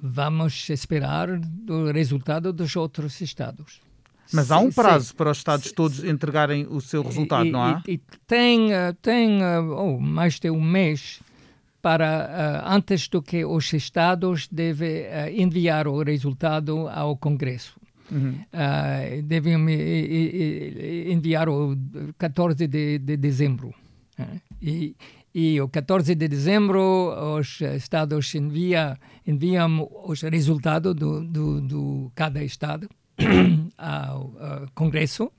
Vamos 0.00 0.68
esperar 0.70 1.28
o 1.30 1.92
resultado 1.92 2.52
dos 2.52 2.76
outros 2.76 3.20
estados. 3.20 3.80
Mas 4.32 4.50
há 4.50 4.58
um 4.58 4.70
prazo 4.70 5.08
sim, 5.08 5.14
para 5.14 5.30
os 5.30 5.38
Estados 5.38 5.68
sim, 5.68 5.74
todos 5.74 5.98
sim. 5.98 6.08
entregarem 6.08 6.66
o 6.68 6.80
seu 6.80 7.02
resultado, 7.02 7.46
e, 7.46 7.50
não 7.50 7.62
há? 7.62 7.82
E, 7.86 7.92
e 7.92 8.00
tem, 8.26 8.72
eh, 8.72 8.94
tem 9.02 9.42
oh, 9.42 9.98
mais 9.98 10.38
de 10.40 10.50
um 10.50 10.60
mês 10.60 11.20
para 11.82 12.64
uh, 12.64 12.74
antes 12.74 13.08
do 13.08 13.20
que 13.20 13.44
os 13.44 13.70
Estados 13.74 14.48
devem 14.48 15.02
uh, 15.02 15.28
enviar 15.30 15.86
o 15.86 16.02
resultado 16.02 16.88
ao 16.88 17.14
Congresso. 17.14 17.78
Uhum. 18.10 18.34
Uh, 18.52 19.22
devem 19.22 19.58
me 19.58 21.12
enviar 21.12 21.48
o 21.48 21.76
14 22.18 22.66
de, 22.66 22.98
de 22.98 23.16
dezembro. 23.16 23.74
Uh, 24.18 24.40
e, 24.60 24.96
e 25.34 25.60
o 25.60 25.68
14 25.68 26.14
de 26.14 26.28
dezembro 26.28 27.36
os 27.36 27.60
estados 27.60 28.34
envia, 28.34 28.96
enviam 29.26 29.88
os 30.04 30.22
resultados 30.22 30.94
do, 30.94 31.24
do, 31.24 31.60
do 31.60 32.12
cada 32.14 32.42
estado 32.42 32.88
ao 33.76 34.32
Congresso. 34.74 35.32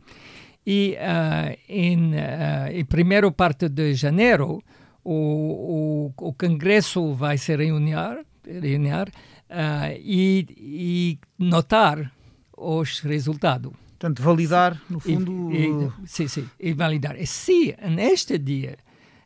E 0.65 0.98
uh, 0.98 1.57
em, 1.69 2.15
uh, 2.15 2.72
em 2.74 2.86
primeira 2.86 3.31
parte 3.31 3.69
de 3.69 3.93
janeiro, 3.93 4.63
o, 5.03 6.12
o, 6.17 6.29
o 6.29 6.34
Congresso 6.34 7.13
vai 7.13 7.38
se 7.38 7.55
reunir, 7.55 8.25
reunir 8.43 9.07
uh, 9.50 9.93
e, 10.00 10.48
e 10.57 11.19
notar 11.38 12.12
os 12.57 13.00
resultados. 13.00 13.71
Portanto, 13.97 14.21
validar, 14.21 14.81
no 14.89 15.00
fundo... 15.00 15.51
E, 15.51 15.67
e, 15.67 16.07
sim, 16.07 16.27
sim, 16.27 16.50
e 16.59 16.74
validar. 16.74 17.19
E 17.19 17.25
se 17.25 17.75
neste 17.89 18.38
dia 18.38 18.77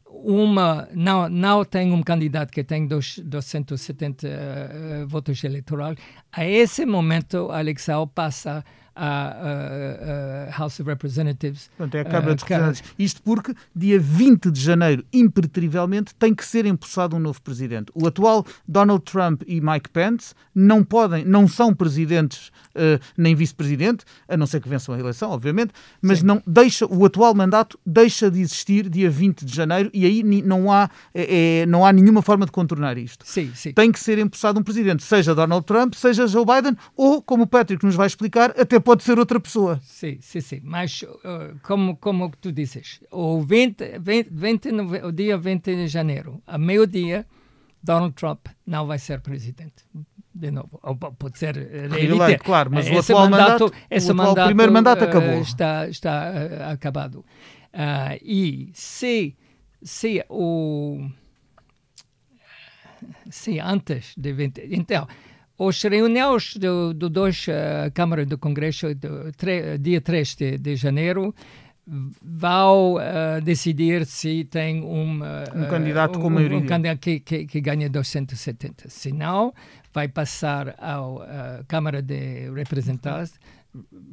uma 0.05 0.87
não 0.93 1.29
não 1.29 1.63
tem 1.63 1.91
um 1.93 2.01
candidato 2.01 2.51
que 2.51 2.63
tem 2.63 2.87
dos 2.87 3.19
270 3.19 4.27
uh, 4.27 5.07
votos 5.07 5.43
eleitorais, 5.43 5.97
a 6.31 6.45
esse 6.45 6.85
momento 6.85 7.49
a 7.51 7.59
eleição 7.59 8.07
passa 8.07 8.63
à 8.99 10.49
House 10.57 10.79
of 10.79 10.89
Representatives. 10.89 11.69
Portanto, 11.77 11.95
é 11.95 12.01
a 12.01 12.05
Câmara 12.05 12.35
dos 12.35 12.43
Representantes. 12.43 12.83
Isto 12.97 13.21
porque, 13.21 13.53
dia 13.75 13.99
20 13.99 14.51
de 14.51 14.59
janeiro, 14.59 15.05
impreterivelmente, 15.13 16.13
tem 16.15 16.33
que 16.35 16.45
ser 16.45 16.65
empossado 16.65 17.15
um 17.15 17.19
novo 17.19 17.41
presidente. 17.41 17.91
O 17.95 18.07
atual 18.07 18.45
Donald 18.67 19.03
Trump 19.03 19.43
e 19.47 19.61
Mike 19.61 19.89
Pence 19.89 20.33
não 20.53 20.83
podem, 20.83 21.23
não 21.23 21.47
são 21.47 21.73
presidentes 21.73 22.49
uh, 22.75 22.99
nem 23.17 23.35
vice-presidente, 23.35 24.03
a 24.27 24.35
não 24.35 24.45
ser 24.45 24.59
que 24.61 24.67
vençam 24.67 24.93
a 24.93 24.99
eleição, 24.99 25.31
obviamente, 25.31 25.71
mas 26.01 26.21
não 26.21 26.41
deixa, 26.45 26.85
o 26.85 27.05
atual 27.05 27.33
mandato 27.33 27.79
deixa 27.85 28.29
de 28.29 28.41
existir 28.41 28.89
dia 28.89 29.09
20 29.09 29.45
de 29.45 29.55
janeiro 29.55 29.89
e 29.93 30.05
aí 30.05 30.23
não 30.43 30.71
há, 30.71 30.89
é, 31.13 31.61
é, 31.61 31.65
não 31.65 31.85
há 31.85 31.93
nenhuma 31.93 32.21
forma 32.21 32.45
de 32.45 32.51
contornar 32.51 32.97
isto. 32.97 33.25
Sim, 33.25 33.51
sim. 33.55 33.71
Tem 33.71 33.91
que 33.91 33.99
ser 33.99 34.19
empossado 34.19 34.59
um 34.59 34.63
presidente, 34.63 35.03
seja 35.03 35.33
Donald 35.33 35.65
Trump, 35.65 35.93
seja 35.93 36.27
Joe 36.27 36.45
Biden, 36.45 36.75
ou, 36.95 37.21
como 37.21 37.43
o 37.43 37.47
Patrick 37.47 37.85
nos 37.85 37.95
vai 37.95 38.07
explicar, 38.07 38.53
até 38.59 38.79
pode 38.89 39.03
ser 39.03 39.19
outra 39.19 39.39
pessoa. 39.39 39.79
Sim, 39.83 40.17
sim, 40.19 40.41
sim. 40.41 40.61
Mas, 40.63 41.03
uh, 41.03 41.59
como, 41.61 41.95
como 41.97 42.31
tu 42.41 42.51
dizes, 42.51 42.99
o, 43.11 43.39
20, 43.39 43.99
20, 43.99 44.29
20, 44.31 44.69
o 45.03 45.11
dia 45.11 45.37
20 45.37 45.75
de 45.75 45.87
janeiro, 45.87 46.41
a 46.47 46.57
meio-dia, 46.57 47.23
Donald 47.83 48.15
Trump 48.15 48.47
não 48.65 48.87
vai 48.87 48.97
ser 48.97 49.21
presidente. 49.21 49.85
De 50.33 50.49
novo, 50.49 50.79
ou 50.81 50.95
pode 50.95 51.37
ser 51.37 51.55
reeleito, 51.55 52.43
claro, 52.43 52.71
mas 52.71 52.87
esse 52.87 52.95
o 52.95 52.99
atual 53.17 53.29
mandato, 53.29 53.63
mandato, 53.65 53.73
esse 53.91 54.07
o 54.07 54.13
atual 54.13 54.27
mandato, 54.29 54.45
primeiro 54.47 54.71
mandato 54.71 55.03
acabou. 55.03 55.41
Está, 55.41 55.87
está 55.87 56.31
uh, 56.31 56.71
acabado. 56.71 57.19
Uh, 57.71 58.17
e 58.23 58.71
se, 58.73 59.35
se 59.83 60.25
o 60.29 61.07
se 63.29 63.59
antes 63.59 64.15
de 64.17 64.33
20, 64.33 64.67
então 64.71 65.07
os 65.59 65.81
reuniões 65.83 66.55
do, 66.55 66.93
do 66.93 67.09
dois 67.09 67.45
uh, 67.47 67.91
câmaras 67.93 68.25
do 68.25 68.37
Congresso, 68.37 68.95
do, 68.95 69.29
tre, 69.33 69.77
dia 69.77 69.99
3 69.99 70.35
de, 70.35 70.57
de 70.57 70.75
janeiro, 70.77 71.35
vão 71.85 72.95
uh, 72.95 73.41
decidir 73.43 74.05
se 74.05 74.45
tem 74.45 74.81
um, 74.81 75.19
uh, 75.19 75.25
um 75.53 75.67
candidato 75.67 76.17
com 76.17 76.29
maioria. 76.29 76.59
Um, 76.59 76.65
candidato 76.65 76.99
que, 76.99 77.19
que, 77.19 77.45
que 77.45 77.59
ganha 77.59 77.89
270. 77.89 78.89
Se 78.89 79.11
não, 79.11 79.53
vai 79.93 80.07
passar 80.07 80.75
à 80.77 81.61
Câmara 81.67 82.01
de 82.01 82.49
Representantes. 82.55 83.37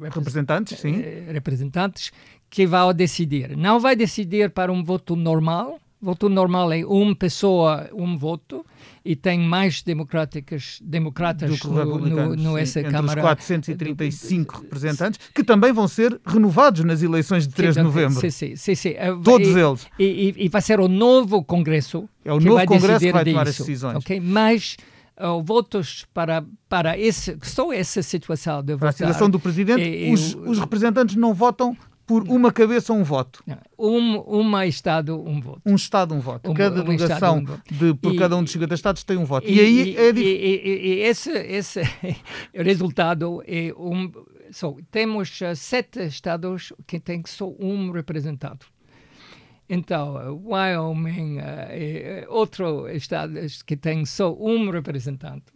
Representantes, 0.01 0.79
sim. 0.79 1.01
Representantes, 1.31 2.11
que 2.49 2.67
vão 2.67 2.93
decidir. 2.93 3.55
Não 3.55 3.79
vai 3.79 3.95
decidir 3.95 4.49
para 4.49 4.71
um 4.71 4.83
voto 4.83 5.15
normal. 5.15 5.79
Voto 5.99 6.29
normal 6.29 6.71
é 6.73 6.85
uma 6.85 7.15
pessoa, 7.15 7.89
um 7.91 8.15
voto 8.15 8.63
e 9.03 9.15
tem 9.15 9.39
mais 9.39 9.81
democráticas, 9.81 10.77
democratas 10.83 11.59
no, 11.63 11.97
no, 11.97 12.35
no 12.35 12.57
essa 12.57 12.83
Câmara. 12.83 13.19
Os 13.19 13.25
435 13.25 14.61
representantes, 14.61 15.19
que 15.33 15.43
também 15.43 15.73
vão 15.73 15.87
ser 15.87 16.19
renovados 16.23 16.83
nas 16.83 17.01
eleições 17.01 17.47
de 17.47 17.53
3 17.55 17.75
de 17.75 17.81
novembro. 17.81 18.19
Sim, 18.19 18.29
sim, 18.29 18.55
sim. 18.55 18.75
sim. 18.75 18.93
Todos 19.23 19.47
e, 19.47 19.59
eles. 19.59 19.87
E, 19.97 20.35
e, 20.37 20.49
vai 20.49 20.61
ser 20.61 20.79
o 20.79 20.87
novo 20.87 21.43
Congresso 21.43 22.07
é 22.23 22.31
o 22.31 22.37
que 22.37 22.45
novo 22.45 22.57
vai 22.57 22.67
Congresso 22.67 22.99
que 22.99 23.11
vai 23.11 23.25
tomar 23.25 23.45
disso, 23.45 23.61
as 23.63 23.67
decisões. 23.67 23.97
Okay? 23.97 24.19
Mas 24.19 24.77
uh, 25.19 25.41
votos 25.41 26.05
para, 26.13 26.45
para 26.69 26.97
esse, 26.97 27.37
só 27.41 27.73
essa 27.73 28.03
situação 28.03 28.61
de 28.61 28.77
para 28.77 28.89
votar. 28.89 28.89
a 28.89 28.93
situação 28.93 29.29
do 29.29 29.39
Presidente, 29.39 29.81
e, 29.81 30.13
os, 30.13 30.35
os 30.35 30.59
representantes 30.59 31.15
não 31.15 31.33
votam 31.33 31.75
por 32.07 32.23
não. 32.23 32.35
uma 32.35 32.53
cabeça, 32.53 32.93
um 32.93 33.03
voto. 33.03 33.43
Um, 33.77 34.17
uma 34.21 34.65
Estado, 34.65 35.21
um 35.21 35.41
voto. 35.41 35.61
Um 35.65 35.75
Estado, 35.75 36.15
um 36.15 36.21
voto. 36.21 36.49
Um, 36.49 36.53
cada 36.53 36.81
um 36.81 36.83
delegação 36.85 37.39
Estado, 37.39 37.61
um 37.69 37.77
de, 37.77 37.93
por 37.95 38.13
e, 38.13 38.17
cada 38.17 38.37
um 38.37 38.43
dos 38.43 38.53
50 38.53 38.73
Estados 38.73 39.03
tem 39.03 39.17
um 39.17 39.25
voto. 39.25 39.45
E, 39.45 39.55
e 39.55 39.59
aí 39.59 39.89
e, 39.91 39.97
é. 39.97 40.11
E, 40.11 40.99
esse, 41.01 41.31
esse 41.31 41.81
resultado 42.55 43.43
é 43.45 43.73
um. 43.77 44.09
So, 44.49 44.77
temos 44.89 45.41
uh, 45.41 45.53
sete 45.53 46.05
estados 46.05 46.71
que 46.87 46.97
têm 46.97 47.21
só 47.27 47.53
um 47.59 47.91
representado. 47.91 48.65
Então, 49.69 50.41
Wyoming 50.45 51.39
uh, 51.39 51.41
é 51.43 52.25
outro 52.29 52.87
estado 52.87 53.33
que 53.65 53.75
tem 53.75 54.05
só 54.05 54.33
um 54.33 54.69
representante. 54.69 55.51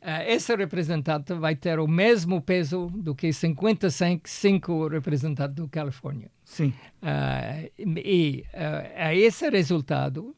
Uh, 0.00 0.22
esse 0.28 0.54
representante 0.54 1.34
vai 1.34 1.56
ter 1.56 1.80
o 1.80 1.88
mesmo 1.88 2.40
peso 2.40 2.86
do 2.86 3.16
que 3.16 3.32
55 3.32 4.86
representantes 4.86 5.56
do 5.56 5.68
Califórnia. 5.68 6.30
Sim. 6.44 6.72
Uh, 7.02 7.68
e 7.98 8.44
uh, 8.54 9.12
esse 9.12 9.50
resultado 9.50 10.34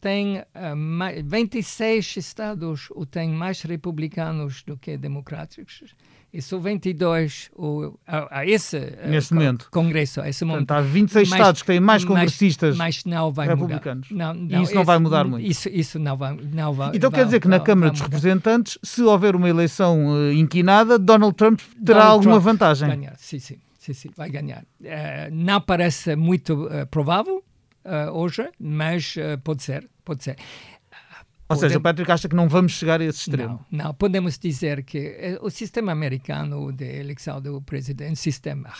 tem 0.00 0.44
26 1.24 2.18
estados 2.18 2.88
têm 3.10 3.30
mais 3.30 3.62
republicanos 3.62 4.62
do 4.62 4.76
que 4.76 4.96
democráticos 4.96 5.96
e 6.32 6.40
só 6.40 6.58
22 6.58 7.50
o, 7.54 7.92
a, 8.06 8.38
a 8.38 8.46
esse 8.46 8.78
Neste 9.06 9.34
momento. 9.34 9.68
congresso, 9.70 10.20
a 10.20 10.28
esse 10.28 10.44
momento. 10.44 10.66
Portanto, 10.68 10.78
há 10.78 10.90
26 10.90 11.28
mas, 11.28 11.38
estados 11.38 11.60
que 11.60 11.66
têm 11.66 11.80
mais 11.80 12.04
congressistas 12.04 12.76
mas, 12.76 13.02
mas 13.04 13.04
não 13.04 13.30
vai 13.30 13.48
republicanos. 13.48 14.10
Mudar. 14.10 14.32
Não, 14.32 14.40
não, 14.40 14.60
e 14.60 14.62
isso 14.62 14.74
não 14.74 14.84
vai 14.84 14.98
mudar 14.98 15.24
muito. 15.24 15.46
Isso, 15.46 15.68
isso 15.68 15.98
não 15.98 16.16
vai, 16.16 16.34
não 16.34 16.72
vai 16.72 16.92
Então 16.94 17.10
vai, 17.10 17.20
quer 17.20 17.26
dizer 17.26 17.40
que 17.40 17.48
na 17.48 17.58
vai, 17.58 17.66
Câmara 17.66 17.88
vai 17.88 17.92
dos 17.92 18.00
Representantes, 18.00 18.78
se 18.82 19.02
houver 19.02 19.36
uma 19.36 19.48
eleição 19.48 20.06
uh, 20.08 20.32
inquinada, 20.32 20.98
Donald 20.98 21.36
Trump 21.36 21.60
terá 21.84 22.00
Donald 22.00 22.12
alguma 22.12 22.40
Trump 22.40 22.44
vantagem. 22.44 22.88
Ganhar. 22.88 23.14
Sim, 23.18 23.38
sim, 23.38 23.58
sim, 23.78 23.92
sim, 23.92 24.10
vai 24.16 24.30
ganhar. 24.30 24.64
Uh, 24.80 24.86
não 25.30 25.60
parece 25.60 26.16
muito 26.16 26.66
uh, 26.66 26.86
provável 26.90 27.44
hoje, 28.12 28.48
mas 28.60 29.16
pode 29.42 29.64
ser, 29.64 29.90
pode 30.04 30.22
ser. 30.22 30.36
Ou 31.52 31.60
seja, 31.60 31.78
o 31.78 31.80
Patrick 31.80 32.10
acha 32.10 32.28
que 32.28 32.36
não 32.36 32.48
vamos 32.48 32.72
chegar 32.72 33.00
a 33.00 33.04
esse 33.04 33.20
extremo. 33.20 33.64
Não, 33.70 33.86
não. 33.86 33.94
podemos 33.94 34.38
dizer 34.38 34.82
que 34.84 34.98
eh, 34.98 35.38
o 35.40 35.50
sistema 35.50 35.92
americano 35.92 36.72
de 36.72 36.84
eleição 36.84 37.40
do 37.40 37.60
presidente 37.62 38.08
é 38.08 38.12
um 38.12 38.16
sistema 38.16 38.70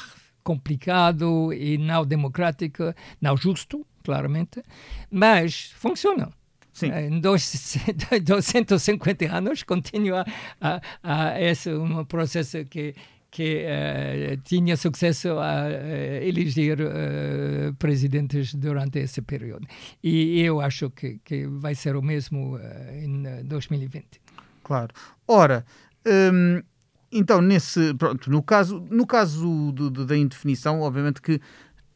complicado 0.42 1.52
e 1.52 1.78
não 1.78 2.04
democrático, 2.04 2.94
não 3.20 3.36
justo, 3.36 3.86
claramente, 4.02 4.62
mas 5.10 5.72
funciona. 5.76 6.30
Sim. 6.72 6.90
Em 6.90 7.20
dois, 7.20 7.78
250 8.24 9.30
anos 9.30 9.62
continua 9.62 10.24
a, 10.60 10.80
a 11.02 11.40
esse 11.40 11.70
um 11.70 12.04
processo 12.04 12.64
que 12.64 12.94
que 13.32 13.64
uh, 13.64 14.36
tinha 14.44 14.76
sucesso 14.76 15.30
a 15.30 15.64
uh, 15.64 16.22
eleger 16.22 16.78
uh, 16.80 17.74
presidentes 17.78 18.54
durante 18.54 18.98
esse 18.98 19.22
período. 19.22 19.66
E 20.04 20.38
eu 20.42 20.60
acho 20.60 20.90
que, 20.90 21.18
que 21.24 21.46
vai 21.46 21.74
ser 21.74 21.96
o 21.96 22.02
mesmo 22.02 22.58
em 22.92 23.42
2020. 23.44 24.20
Claro. 24.62 24.92
Ora, 25.26 25.64
hum, 26.06 26.62
então, 27.10 27.40
nesse, 27.40 27.94
pronto, 27.94 28.30
no 28.30 28.42
caso, 28.42 28.86
no 28.90 29.06
caso 29.06 29.72
do, 29.72 29.88
do, 29.90 30.06
da 30.06 30.16
indefinição, 30.16 30.82
obviamente 30.82 31.22
que 31.22 31.40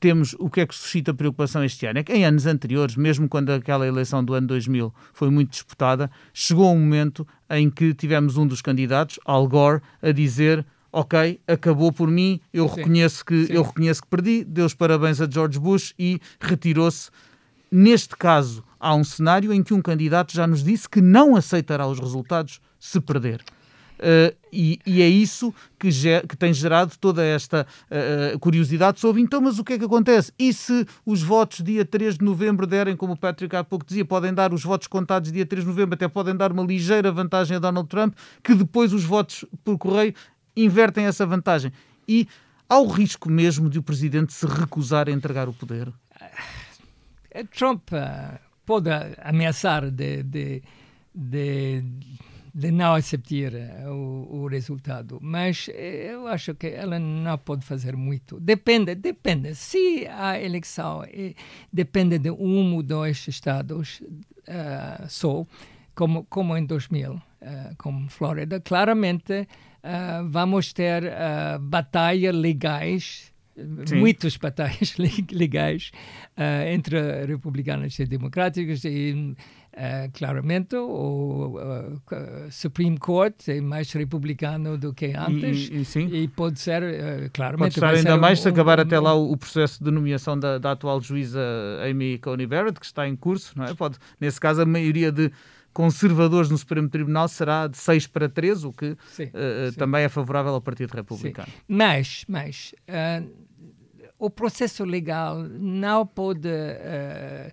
temos 0.01 0.35
o 0.39 0.49
que 0.49 0.61
é 0.61 0.67
que 0.67 0.75
suscita 0.75 1.13
preocupação 1.13 1.63
este 1.63 1.85
ano. 1.87 1.99
É 1.99 2.03
que 2.03 2.15
em 2.15 2.25
anos 2.25 2.47
anteriores, 2.47 2.97
mesmo 2.97 3.29
quando 3.29 3.51
aquela 3.51 3.87
eleição 3.87 4.25
do 4.25 4.33
ano 4.33 4.47
2000 4.47 4.93
foi 5.13 5.31
muito 5.31 5.51
disputada, 5.51 6.11
chegou 6.33 6.73
um 6.73 6.79
momento 6.79 7.27
em 7.51 7.69
que 7.69 7.93
tivemos 7.93 8.39
um 8.39 8.47
dos 8.47 8.63
candidatos, 8.63 9.19
Al 9.25 9.47
Gore, 9.47 9.83
a 10.01 10.13
dizer 10.13 10.65
ok, 10.97 11.39
acabou 11.47 11.93
por 11.93 12.09
mim, 12.09 12.41
eu 12.51 12.67
Sim. 12.67 12.77
reconheço 12.77 13.23
que 13.23 13.45
Sim. 13.45 13.53
eu 13.53 13.63
reconheço 13.63 14.01
que 14.01 14.09
perdi, 14.09 14.45
deu 14.45 14.65
os 14.65 14.73
parabéns 14.73 15.21
a 15.21 15.29
George 15.31 15.59
Bush 15.59 15.93
e 15.99 16.19
retirou-se. 16.41 17.11
Neste 17.71 18.17
caso, 18.17 18.65
há 18.81 18.95
um 18.95 19.05
cenário 19.05 19.53
em 19.53 19.63
que 19.63 19.75
um 19.75 19.83
candidato 19.83 20.33
já 20.33 20.47
nos 20.47 20.65
disse 20.65 20.89
que 20.89 21.03
não 21.03 21.37
aceitará 21.37 21.87
os 21.87 22.01
resultados 22.01 22.63
se 22.81 22.99
perder. 22.99 23.45
Uh, 23.97 24.35
e, 24.53 24.79
e, 24.87 25.01
é 25.01 25.09
isso 25.09 25.55
que, 25.79 25.89
que, 26.29 26.37
tem 26.37 26.53
gerado 26.53 26.93
toda 27.01 27.25
esta 27.25 27.67
uh, 27.91 28.39
curiosidade 28.39 29.01
sobre 29.01 29.23
então, 29.23 29.41
mas 29.41 29.59
o 29.59 29.65
que 29.65 29.73
é 29.75 29.79
que 29.79 29.85
acontece? 29.87 30.33
E 30.39 30.53
se 30.53 30.87
os 31.05 31.23
votos 31.23 31.63
dia 31.63 31.83
3 31.83 32.19
de 32.19 32.25
novembro 32.25 32.67
derem, 32.67 32.95
como 32.95 33.15
o 33.15 33.17
Patrick 33.17 33.57
há 33.57 33.65
pouco 33.65 33.87
dizia, 33.87 34.05
podem 34.05 34.35
dar 34.35 34.53
os 34.53 34.63
votos 34.63 34.87
contados 34.87 35.33
dia 35.33 35.47
3 35.47 35.65
de 35.65 35.69
novembro, 35.69 35.95
até 35.95 36.09
podem 36.09 36.37
dar 36.37 36.53
uma 36.53 36.63
ligeira 36.63 37.11
vantagem 37.11 37.57
a 37.57 37.61
Donald 37.61 37.89
Trump, 37.89 38.15
que 38.43 38.55
depois 38.55 38.93
os 38.93 39.05
votos 39.05 39.47
por 39.65 39.79
correio 39.79 40.15
invertem 40.57 41.05
essa 41.05 41.27
vantagem. 41.27 41.73
E 42.09 42.27
há 42.69 42.79
o 42.79 42.87
risco 42.87 43.31
mesmo 43.31 43.69
de 43.69 43.79
o 43.79 43.83
presidente 43.83 44.33
se 44.33 44.47
recusar 44.47 45.09
a 45.09 45.13
entregar 45.13 45.49
o 45.49 45.53
poder? 45.53 45.93
Eh, 47.31 47.45
Trump 47.45 47.91
uh, 47.93 48.39
pode 48.65 48.89
ameaçar 49.23 49.91
de, 49.91 50.23
de, 50.23 50.63
de, 51.15 51.85
de 52.55 52.71
não 52.71 52.95
aceitar 52.95 53.55
eh, 53.55 53.85
o, 53.87 54.29
o, 54.31 54.47
resultado, 54.49 55.19
mas 55.21 55.69
eu 55.69 56.27
acho 56.27 56.55
que 56.55 56.69
ela 56.69 56.99
não 56.99 57.37
pode 57.37 57.65
fazer 57.65 57.95
muito. 57.95 58.41
Depende, 58.41 58.95
depende. 58.95 59.55
Se 59.55 60.07
a 60.07 60.41
eleição 60.41 61.03
depende 61.73 62.19
de 62.19 62.31
um 62.31 62.75
ou 62.75 62.83
dois 62.83 63.29
estados 63.29 64.01
uh, 64.01 65.07
só, 65.09 65.47
como, 65.95 66.25
como 66.25 66.57
em 66.57 66.65
2000, 66.65 67.13
uh, 67.13 67.23
como 67.79 68.09
Flórida, 68.09 68.61
claramente 68.61 69.47
uh, 69.87 70.29
vamos 70.29 70.73
ter 70.73 71.05
uh, 71.05 71.59
batalhas 71.61 72.35
legais, 72.35 73.33
Sim. 73.87 73.97
muitas 73.97 74.37
batalhas 74.39 74.97
legais 75.31 75.91
uh, 76.37 76.69
entre 76.69 77.25
republicanos 77.27 77.99
e 77.99 78.07
democráticos 78.07 78.85
e 78.85 79.35
Uh, 79.77 80.11
claramente 80.15 80.75
o 80.75 81.59
uh, 81.59 82.51
Supreme 82.51 82.97
Court 82.97 83.47
é 83.47 83.61
mais 83.61 83.93
republicano 83.93 84.79
do 84.79 84.95
que 84.95 85.13
antes 85.15 85.69
e, 85.69 85.99
e, 85.99 86.23
e 86.23 86.29
pode 86.29 86.59
ser 86.59 86.83
claramente 87.35 87.59
pode 87.59 87.75
estar 87.75 87.95
ainda 87.95 88.17
mais 88.17 88.39
um, 88.39 88.43
se 88.45 88.49
acabar 88.49 88.79
um, 88.79 88.83
até 88.83 88.99
lá 88.99 89.13
o, 89.15 89.33
o, 89.33 89.37
processo 89.37 89.85
de 89.85 89.91
nomeação 89.91 90.39
da, 90.39 90.57
da, 90.57 90.73
atual 90.73 90.99
juíza 91.03 91.43
Amy 91.87 92.17
Coney 92.17 92.47
Barrett 92.47 92.81
que 92.81 92.87
está 92.87 93.07
em 93.07 93.15
curso 93.15 93.53
não 93.55 93.67
é 93.67 93.75
pode 93.75 93.99
nesse 94.19 94.41
caso 94.41 94.63
a 94.63 94.65
maioria 94.65 95.13
de 95.13 95.31
conservadores 95.77 96.49
no 96.49 96.57
Supremo 96.57 96.89
Tribunal 96.89 97.29
será 97.29 97.67
de 97.67 97.77
6 97.77 98.07
para 98.07 98.31
3, 98.31 98.65
o 98.65 98.73
que 98.73 98.97
sim, 99.11 99.25
uh, 99.25 99.71
sim. 99.71 99.79
também 99.79 100.05
é 100.05 100.09
favorável 100.09 100.55
ao 100.55 100.61
Partido 100.63 100.91
Republicano. 100.91 101.47
Sim. 101.49 101.55
Mas, 101.69 102.25
mas 102.27 102.75
uh, 102.89 103.31
o 104.19 104.31
processo 104.31 104.85
legal 104.85 105.37
não 105.39 106.07
pode 106.07 106.49
uh, 106.49 107.53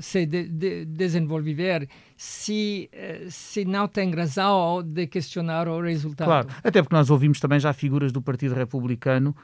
se 0.00 0.26
de, 0.26 0.48
de 0.48 0.84
desenvolver 0.86 1.88
se, 2.16 2.90
se 3.30 3.64
não 3.64 3.86
tem 3.86 4.12
razão 4.12 4.82
de 4.82 5.06
questionar 5.06 5.68
o 5.68 5.80
resultado. 5.82 6.26
Claro, 6.26 6.48
até 6.64 6.82
porque 6.82 6.96
nós 6.96 7.10
ouvimos 7.10 7.38
também 7.38 7.60
já 7.60 7.72
figuras 7.72 8.10
do 8.10 8.20
Partido 8.20 8.56
Republicano 8.56 9.36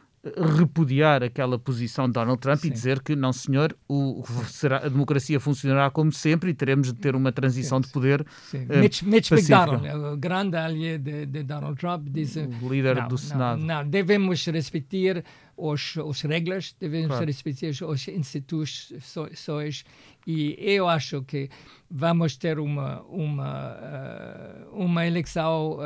repudiar 0.57 1.23
aquela 1.23 1.59
posição 1.59 2.07
de 2.07 2.13
Donald 2.13 2.41
Trump 2.41 2.59
Sim. 2.59 2.69
e 2.69 2.71
dizer 2.71 3.01
que, 3.01 3.15
não 3.15 3.33
senhor, 3.33 3.77
o, 3.89 4.25
será, 4.47 4.79
a 4.79 4.89
democracia 4.89 5.39
funcionará 5.39 5.91
como 5.91 6.13
sempre 6.13 6.51
e 6.51 6.55
teremos 6.55 6.93
de 6.93 6.99
ter 6.99 7.15
uma 7.15 7.31
transição 7.31 7.79
Sim. 7.79 7.87
de 7.87 7.93
poder 7.93 8.27
Sim. 8.51 8.67
Uh, 8.69 8.79
Mitch, 8.79 9.03
Mitch 9.03 9.31
McDonald, 9.31 9.87
o 9.89 10.17
grande 10.17 10.57
aliado 10.57 11.05
de, 11.05 11.27
de, 11.27 11.43
Donald 11.45 11.79
Trump, 11.79 12.09
diz... 12.11 12.37
O 12.37 12.69
líder 12.69 12.97
não, 12.97 13.09
do 13.09 13.17
Senado. 13.17 13.61
Não, 13.61 13.83
não, 13.83 13.89
devemos 13.89 14.45
respeitar 14.47 15.23
os, 15.57 15.97
os 15.97 16.23
regras, 16.23 16.75
devemos 16.79 17.09
claro. 17.09 17.27
respeitar 17.27 17.69
as 17.69 18.09
instituições 18.09 19.85
e 20.27 20.57
eu 20.59 20.89
acho 20.89 21.23
que 21.23 21.49
vamos 21.91 22.37
ter 22.37 22.59
uma, 22.59 23.03
uma, 23.03 23.73
uh, 23.73 24.85
uma 24.85 25.07
eleição 25.07 25.79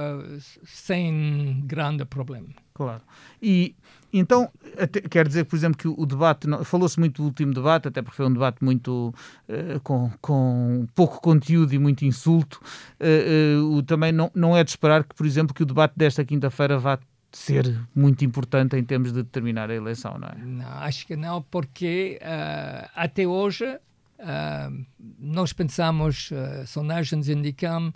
sem 0.64 1.62
grande 1.64 2.04
problema. 2.04 2.48
Claro. 2.74 3.02
E 3.40 3.76
então, 4.12 4.50
até, 4.78 5.00
quer 5.00 5.26
dizer, 5.26 5.44
por 5.44 5.56
exemplo, 5.56 5.78
que 5.78 5.88
o, 5.88 6.04
debate, 6.04 6.46
falou-se 6.64 6.98
muito 6.98 7.22
do 7.22 7.26
último 7.26 7.54
debate, 7.54 7.88
até 7.88 8.02
porque 8.02 8.16
foi 8.16 8.26
um 8.26 8.32
debate 8.32 8.62
muito 8.62 9.14
uh, 9.48 9.80
com, 9.80 10.10
com 10.20 10.86
pouco 10.94 11.20
conteúdo 11.20 11.72
e 11.72 11.78
muito 11.78 12.04
insulto. 12.04 12.60
Uh, 13.00 13.78
uh, 13.78 13.82
também 13.84 14.12
não, 14.12 14.30
não 14.34 14.56
é 14.56 14.62
de 14.62 14.70
esperar 14.70 15.04
que, 15.04 15.14
por 15.14 15.24
exemplo, 15.24 15.54
que 15.54 15.62
o 15.62 15.66
debate 15.66 15.94
desta 15.96 16.24
quinta-feira 16.24 16.78
vá 16.78 16.98
ser 17.32 17.74
muito 17.94 18.22
importante 18.24 18.76
em 18.76 18.84
termos 18.84 19.12
de 19.12 19.22
determinar 19.22 19.70
a 19.70 19.74
eleição, 19.74 20.18
não 20.18 20.28
é? 20.28 20.34
Não, 20.36 20.68
acho 20.68 21.06
que 21.06 21.16
não, 21.16 21.40
porque 21.40 22.20
até 22.94 23.26
hoje 23.26 23.64
nós 25.18 25.50
pensamos, 25.54 26.28
sondagens 26.66 27.30
indicam 27.30 27.90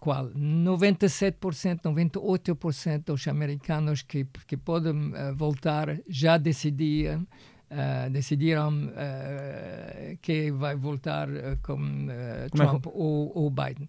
qual 0.00 0.30
97%, 0.30 1.80
98% 1.82 3.04
dos 3.04 3.26
americanos 3.28 4.02
que, 4.02 4.26
que 4.46 4.56
podem 4.56 4.94
uh, 5.08 5.34
voltar 5.34 5.98
já 6.08 6.38
decidiam 6.38 7.26
uh, 7.70 8.10
decidiram 8.10 8.86
uh, 8.88 10.16
que 10.22 10.50
vai 10.52 10.76
voltar 10.76 11.28
com 11.62 12.06
Trump 12.54 12.86
é 12.86 12.90
ou, 12.92 13.32
ou, 13.34 13.50
Biden. 13.50 13.88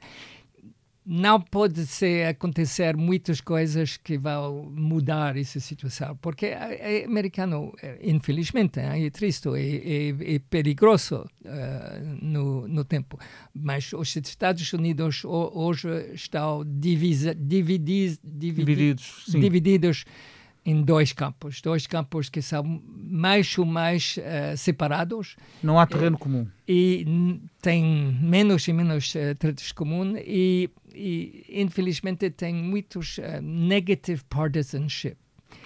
Não 1.12 1.41
pode 1.41 1.88
ser 1.88 2.28
acontecer 2.28 2.95
muitas 2.95 3.41
coisas 3.41 3.98
que 3.98 4.15
vão 4.15 4.72
mudar 4.72 5.36
essa 5.36 5.60
situação, 5.60 6.15
porque 6.22 6.45
é, 6.45 7.04
americano, 7.04 7.74
infelizmente, 8.00 8.80
é 8.80 9.10
triste 9.10 9.50
e 9.50 10.13
é, 10.22 10.36
é, 10.36 10.39
perigoso 10.39 11.28
uh, 11.45 12.17
no, 12.22 12.67
no 12.67 12.86
tempo. 12.86 13.17
Mas 13.56 13.91
os 13.91 14.15
Estados 14.15 14.72
Unidos 14.72 15.24
hoje 15.26 16.12
estão 16.13 16.63
divisa, 16.63 17.34
divididos, 17.34 18.19
divididos, 18.24 19.26
divididos 19.30 20.06
em 20.65 20.84
dois 20.84 21.12
campos, 21.12 21.62
dois 21.62 21.88
campos 21.88 22.30
que 22.30 22.41
são 22.41 22.82
mais 22.95 23.58
ou 23.58 23.65
mais 23.65 24.17
uh, 24.17 24.56
separados. 24.56 25.36
Não 25.63 25.80
há 25.80 25.88
terreno 25.88 26.15
uh, 26.15 26.19
comum. 26.19 26.48
E 26.67 27.39
tem 27.62 27.84
menos 28.22 28.67
e 28.67 28.74
menos 28.74 29.15
uh, 29.15 29.34
tratos 29.38 29.72
comuns 29.72 30.19
e, 30.19 30.69
e, 30.99 31.45
infelizmente, 31.62 32.29
tem 32.29 32.53
muitos 32.53 33.17
uh, 33.19 33.41
negative 33.41 34.21
partisanship. 34.29 35.15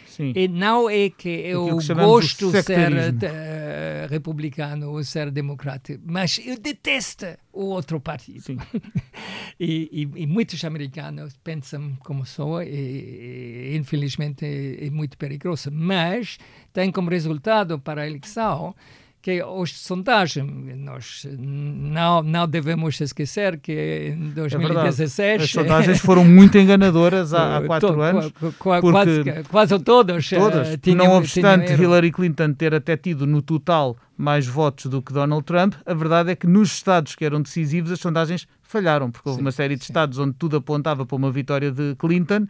Sim. 0.06 0.32
E 0.36 0.48
não 0.48 0.88
é 0.88 1.10
que 1.10 1.28
eu 1.28 1.76
que 1.80 1.92
gosto 1.96 2.52
de 2.52 2.62
ser 2.62 2.92
uh, 2.94 4.08
republicano 4.08 4.92
ou 4.92 5.04
ser 5.04 5.32
democrata, 5.32 6.00
mas 6.06 6.40
eu 6.46 6.60
detesto 6.60 7.26
o 7.52 7.66
outro 7.66 8.00
partido. 8.00 8.46
e, 9.60 9.90
e, 9.92 10.22
e, 10.22 10.28
muitos 10.28 10.64
americanos 10.64 11.36
pensam 11.44 11.98
como 12.02 12.28
sou 12.28 12.62
e, 12.62 13.72
e 13.72 13.76
infelizmente 13.76 14.46
é, 14.46 14.86
é 14.86 14.90
muito 14.92 15.18
perigoso. 15.18 15.72
Mas 15.72 16.38
tem 16.72 16.92
como 16.92 17.10
resultado 17.10 17.80
para 17.80 18.04
a 18.04 18.08
eleição 18.08 18.76
que 19.24 19.42
as 19.42 19.72
sondagens, 19.72 20.46
nós 20.78 21.26
não, 21.40 22.22
não 22.22 22.46
devemos 22.46 23.00
esquecer 23.00 23.58
que 23.58 24.14
em 24.14 24.32
2016... 24.32 25.42
É 25.42 25.44
As 25.46 25.50
sondagens 25.50 26.00
foram 26.00 26.26
muito 26.26 26.58
enganadoras 26.58 27.34
há, 27.34 27.56
há 27.56 27.62
quatro 27.66 28.02
anos. 28.02 28.34
quase, 28.60 29.24
quase 29.50 29.80
todos. 29.80 30.34
Eh, 30.34 30.38
todas. 30.38 30.78
Tinham, 30.82 30.98
não 30.98 31.14
obstante 31.14 31.72
Hillary 31.72 32.12
Clinton 32.12 32.54
ter 32.54 32.76
até 32.76 32.98
tido 32.98 33.26
no 33.26 33.42
total 33.42 33.96
mais 34.18 34.46
votos 34.46 34.88
do 34.88 35.02
que 35.02 35.14
Donald 35.14 35.46
Trump, 35.46 35.74
a 35.86 35.94
verdade 35.94 36.32
é 36.32 36.36
que 36.36 36.46
nos 36.46 36.74
estados 36.74 37.16
que 37.16 37.24
eram 37.24 37.42
decisivos 37.42 37.94
as 37.94 38.02
sondagens 38.02 38.46
falharam, 38.62 39.10
porque 39.10 39.30
houve 39.30 39.40
sim, 39.40 39.46
uma 39.46 39.52
série 39.52 39.76
de 39.76 39.86
sim. 39.86 39.92
estados 39.92 40.20
onde 40.20 40.34
tudo 40.34 40.58
apontava 40.58 41.06
para 41.06 41.16
uma 41.16 41.32
vitória 41.32 41.72
de 41.72 41.96
Clinton 41.96 42.46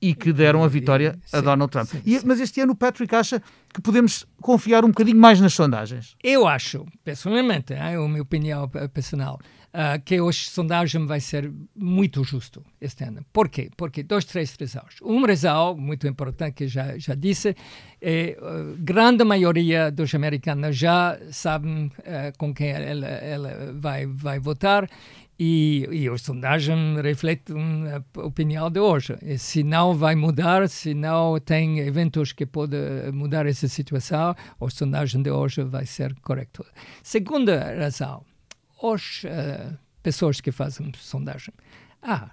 e 0.00 0.14
que 0.14 0.32
deram 0.32 0.62
a 0.62 0.68
vitória 0.68 1.18
a 1.32 1.40
Donald 1.40 1.70
Trump. 1.70 1.88
Sim, 1.88 2.02
e, 2.04 2.20
mas 2.24 2.40
este 2.40 2.60
ano 2.60 2.72
o 2.72 2.76
Patrick 2.76 3.14
acha 3.14 3.42
que 3.72 3.80
podemos 3.80 4.26
confiar 4.40 4.84
um 4.84 4.88
bocadinho 4.88 5.18
mais 5.18 5.40
nas 5.40 5.54
sondagens. 5.54 6.16
Eu 6.22 6.46
acho, 6.46 6.86
pessoalmente, 7.04 7.72
é 7.72 7.94
a 7.94 8.08
minha 8.08 8.22
opinião 8.22 8.68
pessoal, 8.92 9.38
uh, 9.76 10.02
que 10.02 10.16
a 10.16 10.32
sondagem 10.32 11.06
vai 11.06 11.20
ser 11.20 11.52
muito 11.74 12.24
justo 12.24 12.64
este 12.80 13.04
ano. 13.04 13.24
Por 13.32 13.48
quê? 13.48 13.70
Porque 13.76 14.02
dois, 14.02 14.24
três 14.24 14.56
razões. 14.58 14.96
Uma 15.02 15.28
razão 15.28 15.76
muito 15.76 16.06
importante 16.06 16.54
que 16.54 16.68
já 16.68 16.96
já 16.98 17.14
disse 17.14 17.54
é 18.00 18.36
a 18.40 18.44
uh, 18.44 18.76
grande 18.78 19.24
maioria 19.24 19.90
dos 19.90 20.14
americanos 20.14 20.76
já 20.76 21.18
sabem 21.30 21.86
uh, 21.86 22.36
com 22.38 22.54
quem 22.54 22.68
ela, 22.68 23.06
ela 23.06 23.74
vai 23.74 24.06
vai 24.06 24.38
votar 24.38 24.88
e, 25.38 25.86
e 25.90 26.08
a 26.08 26.16
sondagem 26.16 27.00
reflete 27.00 27.52
a 27.52 28.20
opinião 28.20 28.70
de 28.70 28.80
hoje. 28.80 29.16
E 29.22 29.38
se 29.38 29.62
não 29.62 29.94
vai 29.94 30.14
mudar, 30.14 30.68
se 30.68 30.94
não 30.94 31.38
tem 31.38 31.78
eventos 31.80 32.32
que 32.32 32.46
podem 32.46 33.12
mudar 33.12 33.46
essa 33.46 33.68
situação, 33.68 34.34
a 34.60 34.70
sondagem 34.70 35.22
de 35.22 35.30
hoje 35.30 35.62
vai 35.62 35.86
ser 35.86 36.14
correta. 36.20 36.64
Segunda 37.02 37.74
razão, 37.78 38.24
as 38.82 39.24
uh, 39.24 39.76
pessoas 40.02 40.40
que 40.40 40.52
fazem 40.52 40.90
sondagem. 40.96 41.52
Ah, 42.02 42.30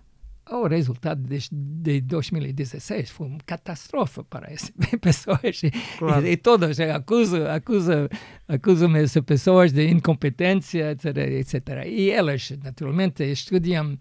o 0.50 0.68
resultado 0.68 1.22
de, 1.22 1.40
de 1.52 2.02
2016 2.02 3.10
foi 3.10 3.28
uma 3.28 3.40
catástrofe 3.46 4.24
para 4.24 4.52
essas 4.52 4.72
pessoas. 5.02 5.62
Claro. 5.98 6.26
E, 6.26 6.32
e 6.32 6.38
todos 6.38 6.80
acusam, 6.80 7.48
acusam, 7.50 8.10
acusam 8.48 8.96
essas 8.96 9.24
pessoas 9.24 9.72
de 9.72 9.90
incompetência, 9.90 10.92
etc, 10.92 11.18
etc. 11.18 11.86
E 11.86 12.10
elas, 12.10 12.52
naturalmente, 12.62 13.24
estudam 13.24 13.98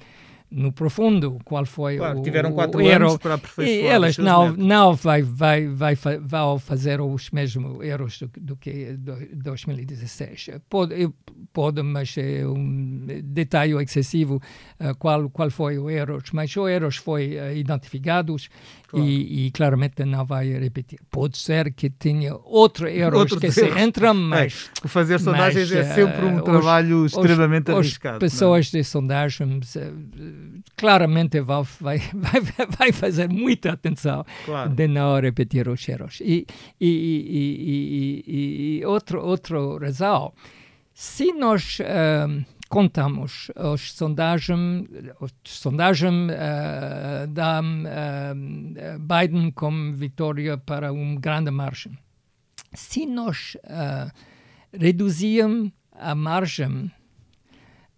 no 0.52 0.70
profundo 0.72 1.38
qual 1.44 1.64
foi 1.64 1.96
claro, 1.96 2.20
o, 2.20 2.22
tiveram 2.22 2.52
quatro 2.52 2.78
o 2.78 2.82
erro. 2.82 3.06
anos 3.06 3.16
para 3.16 3.34
aperfeiçoar 3.34 3.78
e 3.78 3.86
elas 3.86 4.18
não 4.18 4.52
não 4.52 4.94
vai 4.94 5.22
vai 5.22 5.66
vai 5.66 5.94
vão 6.20 6.58
fazer 6.58 7.00
os 7.00 7.30
mesmos 7.30 7.82
erros 7.82 8.18
do, 8.18 8.30
do 8.38 8.56
que 8.56 8.92
2016 9.32 10.50
pode 10.68 11.10
pode 11.52 11.82
mas 11.82 12.16
é 12.16 12.46
um 12.46 13.06
detalhe 13.22 13.74
excessivo 13.82 14.40
uh, 14.80 14.94
qual 14.98 15.28
qual 15.30 15.50
foi 15.50 15.78
o 15.78 15.90
erro 15.90 16.18
mas 16.32 16.56
os 16.56 16.68
erros 16.68 16.96
foi 16.96 17.36
uh, 17.36 17.54
identificados 17.54 18.48
claro. 18.88 19.06
e, 19.06 19.46
e, 19.46 19.50
claramente 19.50 20.04
não 20.04 20.24
vai 20.24 20.52
repetir 20.52 20.98
pode 21.10 21.38
ser 21.38 21.72
que 21.72 21.90
tenha 21.90 22.34
outro 22.44 22.86
outro 23.14 23.40
que 23.40 23.50
se 23.50 23.66
entram 23.78 24.14
mas 24.14 24.70
é, 24.84 24.88
fazer 24.88 25.18
sondagens 25.20 25.70
mas, 25.70 25.78
é 25.78 25.94
sempre 25.94 26.24
um 26.24 26.40
trabalho 26.40 27.04
os, 27.04 27.12
extremamente 27.12 27.70
os, 27.70 27.76
arriscado 27.76 28.16
as 28.16 28.22
é? 28.22 28.26
pessoas 28.30 28.70
de 28.70 28.84
sondagens 28.84 29.76
claramente 30.76 31.40
vai, 31.40 31.64
vai, 31.80 31.98
vai, 32.12 32.66
vai 32.78 32.92
fazer 32.92 33.28
muita 33.28 33.72
atenção 33.72 34.24
claro. 34.44 34.70
de 34.70 34.88
não 34.88 35.20
repetir 35.20 35.68
os 35.68 35.88
erros. 35.88 36.20
E, 36.20 36.46
e, 36.80 36.88
e, 36.88 38.24
e, 38.26 38.78
e 38.80 38.84
outro, 38.84 39.24
outro 39.24 39.78
razão, 39.78 40.32
se 40.94 41.32
nós 41.32 41.78
uh, 41.80 42.44
contamos 42.68 43.50
as 43.54 43.92
sondagens, 43.92 44.88
as 45.20 45.32
sondagens 45.44 46.30
uh, 46.30 47.26
da 47.28 47.60
uh, 47.60 48.98
Biden 48.98 49.50
como 49.52 49.92
vitória 49.92 50.56
para 50.56 50.92
uma 50.92 51.20
grande 51.20 51.50
margem. 51.50 51.98
Se 52.72 53.06
nós 53.06 53.56
uh, 53.64 54.10
a 55.92 56.14
margem 56.14 56.90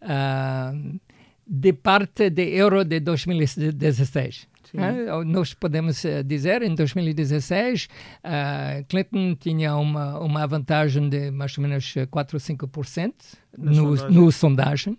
uh, 0.03 1.01
de 1.47 1.73
parte 1.73 2.31
de 2.31 2.57
euro 2.57 2.85
de 2.85 3.01
2016. 3.01 4.54
Uh, 4.75 5.25
nós 5.25 5.55
podemos 5.55 6.03
uh, 6.05 6.25
dizer, 6.25 6.63
em 6.63 6.75
2016, 6.75 7.89
uh, 8.25 8.85
Clinton 8.89 9.37
tinha 9.37 9.77
uma, 9.77 10.19
uma 10.19 10.47
vantagem 10.47 11.09
de 11.09 11.31
mais 11.31 11.57
ou 11.57 11.63
menos 11.63 11.95
4 12.11 12.37
ou 12.37 12.41
5% 12.41 13.13
no, 13.57 13.75
sondagem. 13.75 14.11
no 14.11 14.33
sondagem. 14.33 14.99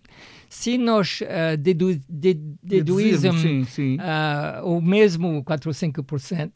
Se 0.49 0.77
nós 0.77 1.19
uh, 1.21 1.57
dedu, 1.57 1.99
de, 2.09 2.33
deduzirmos 2.63 3.41
sim, 3.41 3.63
sim. 3.65 3.97
o 4.63 4.79
mesmo 4.79 5.43
4 5.43 5.69
ou 5.69 5.73
5%, 5.73 6.51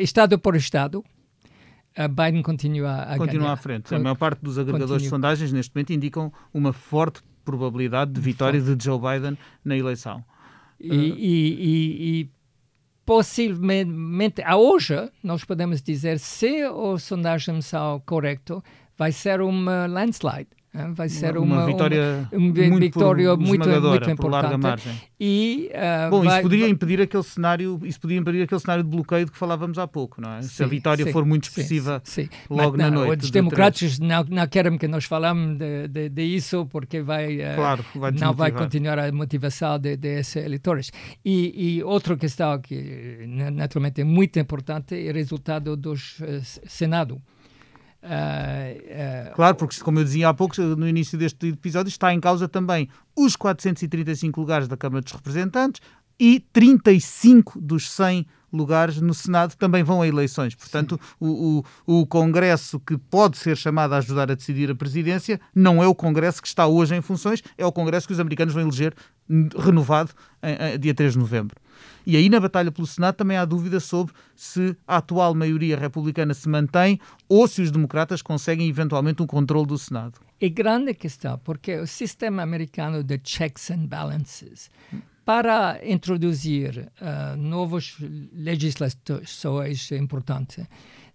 estado 0.00 0.36
por 0.36 0.56
estado, 0.56 1.04
Biden 1.96 2.42
continua 2.42 3.02
a 3.02 3.16
continua 3.16 3.42
ganhar. 3.42 3.52
à 3.52 3.56
frente. 3.56 3.94
A 3.94 3.98
maior 3.98 4.16
parte 4.16 4.40
dos 4.42 4.58
agregadores 4.58 4.90
continua. 4.90 5.04
de 5.04 5.08
sondagens 5.08 5.52
neste 5.52 5.72
momento 5.74 5.92
indicam 5.92 6.32
uma 6.52 6.72
forte 6.72 7.20
probabilidade 7.44 8.12
de 8.12 8.20
vitória 8.20 8.60
de 8.60 8.82
Joe 8.82 8.98
Biden 8.98 9.38
na 9.64 9.76
eleição. 9.76 10.24
E, 10.80 10.90
uh, 10.90 10.94
e, 10.94 11.10
e, 11.18 12.20
e 12.20 12.30
possivelmente, 13.10 14.40
a 14.40 14.56
hoje, 14.56 15.10
nós 15.20 15.44
podemos 15.44 15.82
dizer, 15.82 16.20
se 16.20 16.62
as 16.62 17.02
sondagens 17.02 17.66
são 17.66 18.00
corretas, 18.06 18.62
vai 18.96 19.10
ser 19.10 19.40
uma 19.40 19.86
landslide. 19.86 20.46
Vai 20.94 21.08
ser 21.08 21.36
uma, 21.36 21.56
uma 21.56 21.66
vitória, 21.66 22.28
uma, 22.30 22.38
uma 22.38 22.68
muito, 22.68 22.78
vitória 22.78 23.36
muito, 23.36 23.68
muito 23.68 24.10
importante. 24.10 24.88
E, 25.18 25.68
uh, 25.74 26.10
Bom, 26.10 26.22
vai, 26.22 26.34
isso 26.34 26.42
poderia 26.42 26.68
impedir 26.68 27.00
aquele 27.00 27.22
cenário, 27.24 27.80
isso 27.82 28.00
podia 28.00 28.16
impedir 28.16 28.42
aquele 28.42 28.60
cenário 28.60 28.84
de 28.84 28.88
bloqueio 28.88 29.26
de 29.26 29.32
que 29.32 29.36
falávamos 29.36 29.78
há 29.78 29.88
pouco, 29.88 30.20
não 30.20 30.32
é? 30.32 30.42
Sim, 30.42 30.48
Se 30.48 30.62
a 30.62 30.66
vitória 30.68 31.04
sim, 31.04 31.12
for 31.12 31.24
muito 31.24 31.44
expressiva 31.44 32.00
sim, 32.04 32.28
logo 32.48 32.76
Mas, 32.76 32.86
na 32.86 32.90
não, 32.90 33.04
noite. 33.04 33.24
Os 33.24 33.30
democratas 33.32 33.98
não, 33.98 34.22
não 34.22 34.46
querem 34.46 34.78
que 34.78 34.86
nós 34.86 35.04
falamos 35.04 35.58
de, 35.58 35.88
de, 35.88 36.08
de 36.08 36.22
isso 36.22 36.64
porque 36.66 37.02
vai, 37.02 37.36
uh, 37.38 37.56
claro, 37.56 37.84
vai 37.96 38.12
não 38.12 38.32
vai 38.32 38.52
continuar 38.52 39.00
a 39.00 39.10
motivação 39.10 39.76
de, 39.76 39.96
desses 39.96 40.34
de 40.34 40.46
eleitores. 40.46 40.92
E, 41.24 41.78
e 41.78 41.82
outra 41.82 42.16
questão 42.16 42.60
que 42.60 43.24
naturalmente 43.26 44.02
é 44.02 44.04
muito 44.04 44.38
importante 44.38 44.94
é 44.94 45.10
o 45.10 45.14
resultado 45.14 45.76
do 45.76 45.94
uh, 45.94 45.96
Senado. 46.64 47.20
Uh, 48.02 48.08
claro, 49.40 49.56
porque 49.56 49.80
como 49.80 49.98
eu 49.98 50.04
dizia 50.04 50.28
há 50.28 50.34
pouco, 50.34 50.60
no 50.60 50.86
início 50.86 51.16
deste 51.16 51.48
episódio, 51.48 51.88
está 51.88 52.12
em 52.12 52.20
causa 52.20 52.46
também 52.46 52.90
os 53.16 53.36
435 53.36 54.38
lugares 54.38 54.68
da 54.68 54.76
Câmara 54.76 55.00
dos 55.00 55.14
Representantes 55.14 55.80
e 56.18 56.40
35 56.52 57.58
dos 57.58 57.90
100 57.90 58.26
lugares 58.52 59.00
no 59.00 59.14
Senado 59.14 59.54
também 59.56 59.82
vão 59.82 60.02
a 60.02 60.06
eleições. 60.06 60.54
Portanto, 60.54 61.00
o, 61.18 61.64
o, 61.86 62.00
o, 62.00 62.06
Congresso 62.06 62.78
que 62.80 62.98
pode 62.98 63.38
ser 63.38 63.56
chamado 63.56 63.94
a 63.94 63.96
ajudar 63.96 64.30
a 64.30 64.34
decidir 64.34 64.70
a 64.70 64.74
presidência 64.74 65.40
não 65.54 65.82
é 65.82 65.86
o 65.86 65.94
Congresso 65.94 66.42
que 66.42 66.48
está 66.48 66.66
hoje 66.66 66.94
em 66.94 67.00
funções, 67.00 67.42
é 67.56 67.64
o 67.64 67.72
Congresso 67.72 68.06
que 68.06 68.12
os 68.12 68.20
americanos 68.20 68.52
vão 68.52 68.64
eleger 68.64 68.92
renovado 69.58 70.12
em, 70.42 70.74
em, 70.74 70.78
dia 70.78 70.94
3 70.94 71.12
de 71.12 71.18
novembro. 71.18 71.56
E 72.06 72.16
aí, 72.16 72.28
na 72.28 72.40
batalha 72.40 72.72
pelo 72.72 72.86
Senado, 72.86 73.16
também 73.16 73.36
há 73.36 73.44
dúvida 73.44 73.78
sobre 73.78 74.12
se 74.34 74.76
a 74.86 74.96
atual 74.96 75.34
maioria 75.34 75.76
republicana 75.76 76.34
se 76.34 76.48
mantém 76.48 76.98
ou 77.28 77.46
se 77.46 77.62
os 77.62 77.70
democratas 77.70 78.22
conseguem 78.22 78.68
eventualmente 78.68 79.22
um 79.22 79.26
controle 79.26 79.66
do 79.66 79.78
Senado. 79.78 80.18
É 80.40 80.48
grande 80.48 80.94
questão, 80.94 81.38
porque 81.38 81.76
o 81.76 81.86
sistema 81.86 82.42
americano 82.42 83.02
de 83.02 83.20
checks 83.22 83.70
and 83.70 83.86
balances 83.86 84.70
para 85.24 85.80
introduzir 85.84 86.90
uh, 87.00 87.36
novas 87.36 87.96
legislações 88.32 89.92
importantes, 89.92 90.66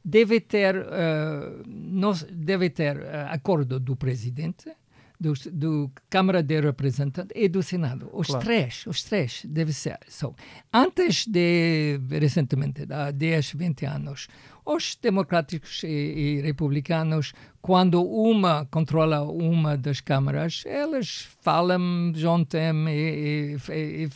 deve 0.03 0.39
ter, 0.39 0.77
uh, 0.77 1.63
nos, 1.67 2.23
deve 2.23 2.69
ter 2.69 2.97
uh, 2.97 3.27
acordo 3.29 3.77
do 3.77 3.95
presidente, 3.95 4.71
do, 5.19 5.33
do, 5.51 5.91
Câmara 6.09 6.41
de 6.41 6.59
Representantes 6.59 7.31
e 7.35 7.47
do 7.47 7.61
Senado. 7.61 8.09
Os 8.13 8.27
claro. 8.27 8.45
três, 8.45 8.85
os 8.87 9.03
três 9.03 9.43
deve 9.45 9.73
ser. 9.73 9.99
So, 10.07 10.35
antes 10.73 11.25
de, 11.27 11.99
recentemente, 12.09 12.85
há 12.89 13.11
10, 13.11 13.53
20 13.53 13.85
anos, 13.85 14.27
os 14.65 14.97
democráticos 14.99 15.83
e, 15.83 15.87
e, 15.87 16.41
republicanos, 16.41 17.33
quando 17.61 18.03
uma 18.03 18.65
controla 18.65 19.21
uma 19.21 19.77
das 19.77 19.99
câmaras, 20.01 20.63
elas 20.65 21.27
falam 21.41 22.11
junto 22.15 22.57
e, 22.57 23.57
e, 23.69 24.09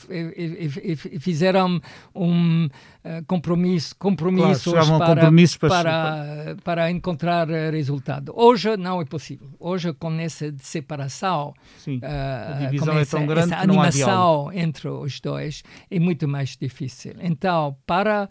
e 0.92 1.20
fizeram 1.20 1.82
um 2.14 2.66
uh, 2.66 3.26
compromisso, 3.28 3.96
compromissos, 3.98 4.72
claro, 4.72 4.98
para, 4.98 5.08
compromissos 5.16 5.58
para, 5.58 5.72
para, 5.72 6.56
para, 6.64 6.92
encontrar 6.92 7.48
resultado. 7.72 8.34
Hoje 8.36 8.76
não 8.78 9.02
é 9.02 9.06
possível. 9.06 9.50
Hoje, 9.60 9.94
com 9.94 10.14
essa 10.20 10.54
separação, 10.60 11.54
Sim, 11.78 11.98
uh, 11.98 12.06
é 12.06 13.02
essa 13.02 13.18
animação 13.58 14.52
entre 14.54 14.90
os 14.90 15.20
dois, 15.20 15.64
é 15.90 16.00
muito 16.00 16.28
mais 16.28 16.56
difícil. 16.56 17.14
Então, 17.20 17.76
para 17.86 18.30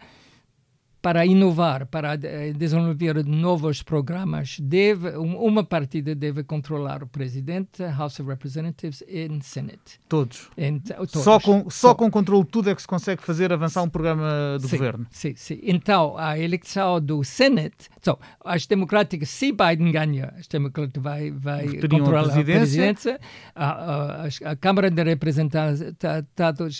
para 1.00 1.24
inovar, 1.24 1.86
para 1.86 2.14
eh, 2.14 2.52
desenvolver 2.52 3.24
novos 3.24 3.82
programas, 3.82 4.58
deve, 4.60 5.10
uma 5.16 5.62
partida 5.62 6.14
deve 6.14 6.42
controlar 6.42 7.02
o 7.02 7.06
presidente, 7.06 7.82
House 7.84 8.18
of 8.18 8.28
Representatives 8.28 9.02
e 9.06 9.28
Senate. 9.42 10.00
Todos. 10.08 10.48
Então, 10.56 10.96
todos. 10.96 11.22
Só, 11.22 11.38
com, 11.38 11.70
só 11.70 11.94
com 11.94 12.10
controle 12.10 12.44
tudo 12.44 12.70
é 12.70 12.74
que 12.74 12.82
se 12.82 12.88
consegue 12.88 13.22
fazer 13.22 13.52
avançar 13.52 13.82
um 13.82 13.88
programa 13.88 14.58
do 14.60 14.66
sim, 14.66 14.76
governo. 14.76 15.06
Sim, 15.10 15.34
sim. 15.36 15.60
Então, 15.62 16.16
a 16.18 16.36
eleição 16.38 17.00
do 17.00 17.22
Senate, 17.22 17.88
so, 18.02 18.18
as 18.44 18.66
democráticas, 18.66 19.28
se 19.28 19.52
Biden 19.52 19.92
ganha, 19.92 20.34
as 20.36 20.48
democráticas 20.48 21.02
vai, 21.02 21.30
vai 21.30 21.66
controlar 21.80 22.22
a 22.22 22.44
presidência, 22.44 23.20
a, 23.54 23.66
a, 23.66 24.22
a, 24.24 24.50
a, 24.50 24.56
Câmara 24.56 24.90
de 24.90 25.02
Representantes 25.04 25.80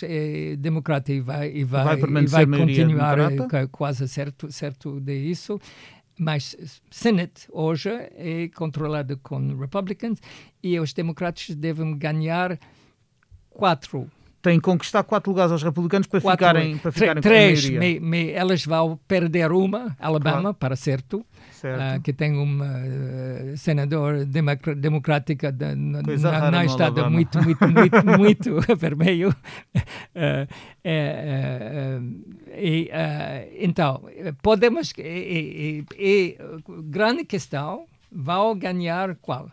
é 0.03 0.55
democrata 0.57 1.13
e 1.13 1.21
vai, 1.21 1.51
e 1.51 1.63
vai, 1.63 1.97
vai, 1.97 2.23
e 2.23 2.27
vai 2.27 2.45
continuar 2.45 3.17
quase 3.71 4.08
certo, 4.09 4.51
certo 4.51 4.99
de 4.99 5.15
isso. 5.15 5.59
Mas 6.17 6.81
Senate 6.91 7.47
hoje 7.49 7.89
é 7.89 8.49
controlado 8.49 9.17
com 9.17 9.55
Republicans 9.57 10.21
e 10.61 10.77
os 10.77 10.91
democratas 10.91 11.55
devem 11.55 11.97
ganhar 11.97 12.59
quatro 13.49 14.11
tem 14.41 14.57
que 14.57 14.61
conquistar 14.61 15.03
quatro 15.03 15.31
lugares 15.31 15.51
aos 15.51 15.63
republicanos 15.63 16.07
para 16.07 16.21
quatro, 16.21 16.47
ficarem, 16.47 16.77
para 16.77 16.91
ficarem 16.91 17.21
três, 17.21 17.69
me, 17.69 17.99
me, 17.99 18.31
elas 18.31 18.65
vão 18.65 18.99
perder 19.07 19.51
uma, 19.51 19.95
Alabama, 19.99 20.41
claro. 20.41 20.53
para 20.55 20.75
certo, 20.75 21.25
certo. 21.51 21.97
Uh, 21.97 22.01
que 22.01 22.13
tem 22.13 22.37
um 22.37 22.59
uh, 22.61 23.57
senador 23.57 24.25
democrática 24.25 25.51
de, 25.51 25.75
na, 25.75 26.51
na 26.51 26.65
estado 26.65 27.09
muito, 27.09 27.41
muito, 27.43 27.67
muito, 27.67 28.17
muito 28.17 28.55
vermelho. 28.77 29.35
Uh, 30.15 30.47
e, 32.57 32.89
então, 33.59 34.03
podemos... 34.41 34.93
E, 34.97 35.01
e, 35.01 35.85
e, 35.97 36.37
grande 36.83 37.25
questão, 37.25 37.85
vão 38.11 38.57
ganhar 38.57 39.15
qual? 39.15 39.51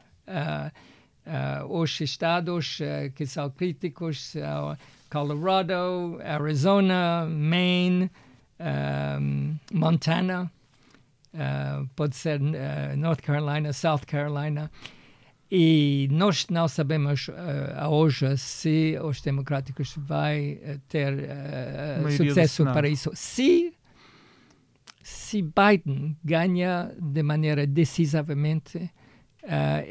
Os 1.68 2.00
estados 2.00 2.78
que 3.14 3.26
são 3.26 3.50
críticos 3.50 4.30
são 4.30 4.76
Colorado, 5.10 6.18
Arizona, 6.22 7.26
Maine, 7.26 8.10
um, 8.60 9.56
Montana, 9.72 10.50
uh, 11.34 11.86
pode 11.94 12.16
ser 12.16 12.40
uh, 12.40 12.96
North 12.96 13.22
Carolina, 13.22 13.72
South 13.72 14.00
Carolina. 14.06 14.70
E 15.50 16.08
nós 16.10 16.48
não 16.48 16.66
sabemos 16.66 17.28
uh, 17.28 17.88
hoje 17.88 18.36
se 18.36 18.98
os 19.02 19.20
democráticos 19.20 19.94
vai 19.96 20.58
ter 20.88 21.14
sucesso 22.16 22.64
para 22.64 22.88
isso. 22.88 23.12
Se, 23.14 23.72
se 25.02 25.42
Biden 25.42 26.16
ganha 26.24 26.92
de 27.00 27.22
maneira 27.22 27.64
decisivamente, 27.64 28.90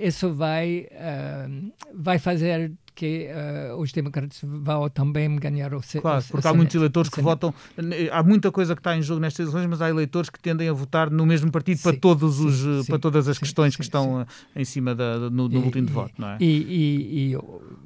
isso 0.02 0.34
vai, 0.34 0.88
vai 1.94 2.20
fazer 2.20 2.74
que 2.96 3.28
uh, 3.30 3.76
os 3.76 3.92
democratas 3.92 4.40
vão 4.42 4.90
também 4.90 5.36
ganhar 5.36 5.74
o 5.74 5.82
Claro, 6.02 6.24
o, 6.24 6.32
porque 6.32 6.48
o 6.48 6.50
há 6.50 6.54
muitos 6.54 6.76
eleitores 6.76 7.10
que 7.10 7.22
votam. 7.22 7.54
Há 8.12 8.24
muita 8.24 8.52
coisa 8.52 8.74
que 8.74 8.80
está 8.80 8.96
em 8.96 9.02
jogo 9.02 9.20
nestas 9.20 9.50
eleições, 9.50 9.70
mas 9.70 9.82
há 9.82 9.90
eleitores 9.90 10.30
que 10.30 10.40
tendem 10.40 10.70
a 10.70 10.74
votar 10.74 11.12
no 11.12 11.26
mesmo 11.26 11.52
partido 11.52 11.78
sim, 11.78 11.84
para, 11.84 11.98
todos 11.98 12.40
os, 12.40 12.86
sim, 12.86 12.90
para 12.90 12.98
todas 12.98 13.28
as 13.28 13.36
sim, 13.36 13.42
questões 13.42 13.76
que 13.76 13.84
estão 13.84 14.22
uh, 14.22 14.28
em 14.56 14.64
cima 14.64 14.96
da, 14.96 15.30
no, 15.30 15.50
no 15.50 15.60
último 15.60 15.86
de 15.86 15.94
voto, 15.94 16.14
não 16.18 16.30
é? 16.30 16.38
E, 16.40 16.46
e, 16.46 17.34
e 17.34 17.38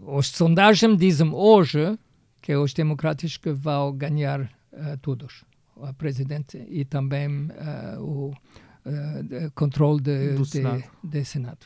os 0.06 0.28
sondagens 0.28 0.96
dizem 0.96 1.34
hoje 1.34 1.98
que 2.40 2.56
os 2.56 2.74
democratas 2.74 3.36
que 3.36 3.52
vão 3.52 3.92
ganhar 3.92 4.42
uh, 4.42 4.98
todos, 5.02 5.44
o 5.76 5.92
presidente 5.96 6.64
e 6.70 6.86
também 6.86 7.48
uh, 7.48 8.00
o 8.00 8.34
uh, 8.89 9.52
controle 9.56 10.02
de, 10.02 10.34
do 10.34 10.43
de, 10.43 10.49
Senado. 10.49 10.84
De, 11.04 11.19
de 11.19 11.25
Senado. 11.25 11.60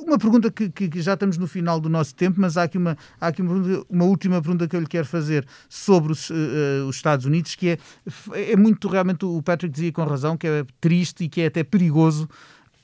Uma 0.00 0.18
pergunta 0.18 0.50
que, 0.50 0.68
que, 0.68 1.00
já 1.00 1.14
estamos 1.14 1.38
no 1.38 1.46
final 1.46 1.80
do 1.80 1.88
nosso 1.88 2.14
tempo, 2.14 2.40
mas 2.40 2.56
há 2.56 2.64
aqui 2.64 2.76
uma, 2.76 2.96
há 3.20 3.28
aqui 3.28 3.40
uma, 3.40 3.84
uma 3.88 4.04
última 4.04 4.42
pergunta 4.42 4.66
que 4.66 4.74
eu 4.74 4.80
lhe 4.80 4.86
quero 4.86 5.06
fazer 5.06 5.46
sobre 5.68 6.10
os, 6.10 6.28
uh, 6.30 6.86
os, 6.88 6.96
Estados 6.96 7.24
Unidos, 7.24 7.54
que 7.54 7.70
é, 7.70 7.78
é 8.32 8.56
muito, 8.56 8.88
realmente, 8.88 9.24
o 9.24 9.40
Patrick 9.40 9.72
dizia 9.72 9.92
com 9.92 10.02
razão, 10.02 10.36
que 10.36 10.46
é 10.46 10.64
triste 10.80 11.24
e 11.24 11.28
que 11.28 11.40
é 11.40 11.46
até 11.46 11.62
perigoso 11.62 12.28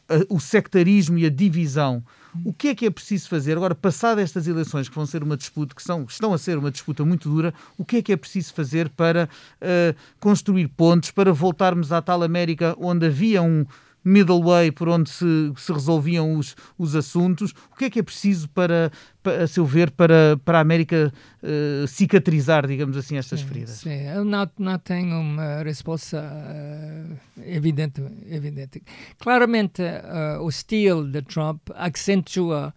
uh, 0.08 0.34
o 0.34 0.38
sectarismo 0.38 1.18
e 1.18 1.26
a 1.26 1.30
divisão. 1.30 2.04
O 2.44 2.52
que 2.52 2.68
é 2.68 2.74
que 2.74 2.86
é 2.86 2.90
preciso 2.90 3.28
fazer? 3.28 3.56
Agora, 3.56 3.74
passadas 3.74 4.24
estas 4.24 4.46
eleições, 4.46 4.88
que 4.88 4.94
vão 4.94 5.04
ser 5.04 5.22
uma 5.22 5.36
disputa, 5.36 5.74
que 5.74 5.82
são, 5.82 6.04
estão 6.08 6.32
a 6.32 6.38
ser 6.38 6.56
uma 6.56 6.70
disputa 6.70 7.04
muito 7.04 7.28
dura, 7.28 7.52
o 7.76 7.84
que 7.84 7.96
é 7.96 8.02
que 8.02 8.12
é 8.12 8.16
preciso 8.16 8.54
fazer 8.54 8.88
para 8.88 9.28
uh, 9.60 9.96
construir 10.18 10.68
pontos, 10.68 11.10
para 11.10 11.32
voltarmos 11.32 11.92
à 11.92 12.00
tal 12.00 12.22
América 12.22 12.74
onde 12.78 13.06
havia 13.06 13.42
um 13.42 13.66
middle 14.04 14.42
way 14.42 14.70
por 14.70 14.88
onde 14.88 15.10
se, 15.10 15.52
se 15.56 15.72
resolviam 15.72 16.36
os, 16.36 16.56
os 16.78 16.94
assuntos. 16.94 17.52
O 17.72 17.76
que 17.76 17.86
é 17.86 17.90
que 17.90 17.98
é 17.98 18.02
preciso 18.02 18.48
para, 18.48 18.90
para 19.22 19.44
a 19.44 19.46
seu 19.46 19.64
ver, 19.64 19.90
para, 19.90 20.38
para 20.44 20.58
a 20.58 20.60
América 20.60 21.12
uh, 21.42 21.86
cicatrizar, 21.86 22.66
digamos 22.66 22.96
assim, 22.96 23.16
estas 23.16 23.40
sim, 23.40 23.46
feridas? 23.46 23.70
Sim, 23.70 24.02
eu 24.08 24.24
não, 24.24 24.48
não 24.58 24.78
tenho 24.78 25.20
uma 25.20 25.62
resposta 25.62 26.18
uh, 26.22 27.40
evidente, 27.44 28.02
evidente. 28.28 28.82
Claramente, 29.18 29.82
uh, 29.82 30.42
o 30.42 30.48
estilo 30.48 31.06
de 31.08 31.22
Trump 31.22 31.68
acentua 31.74 32.74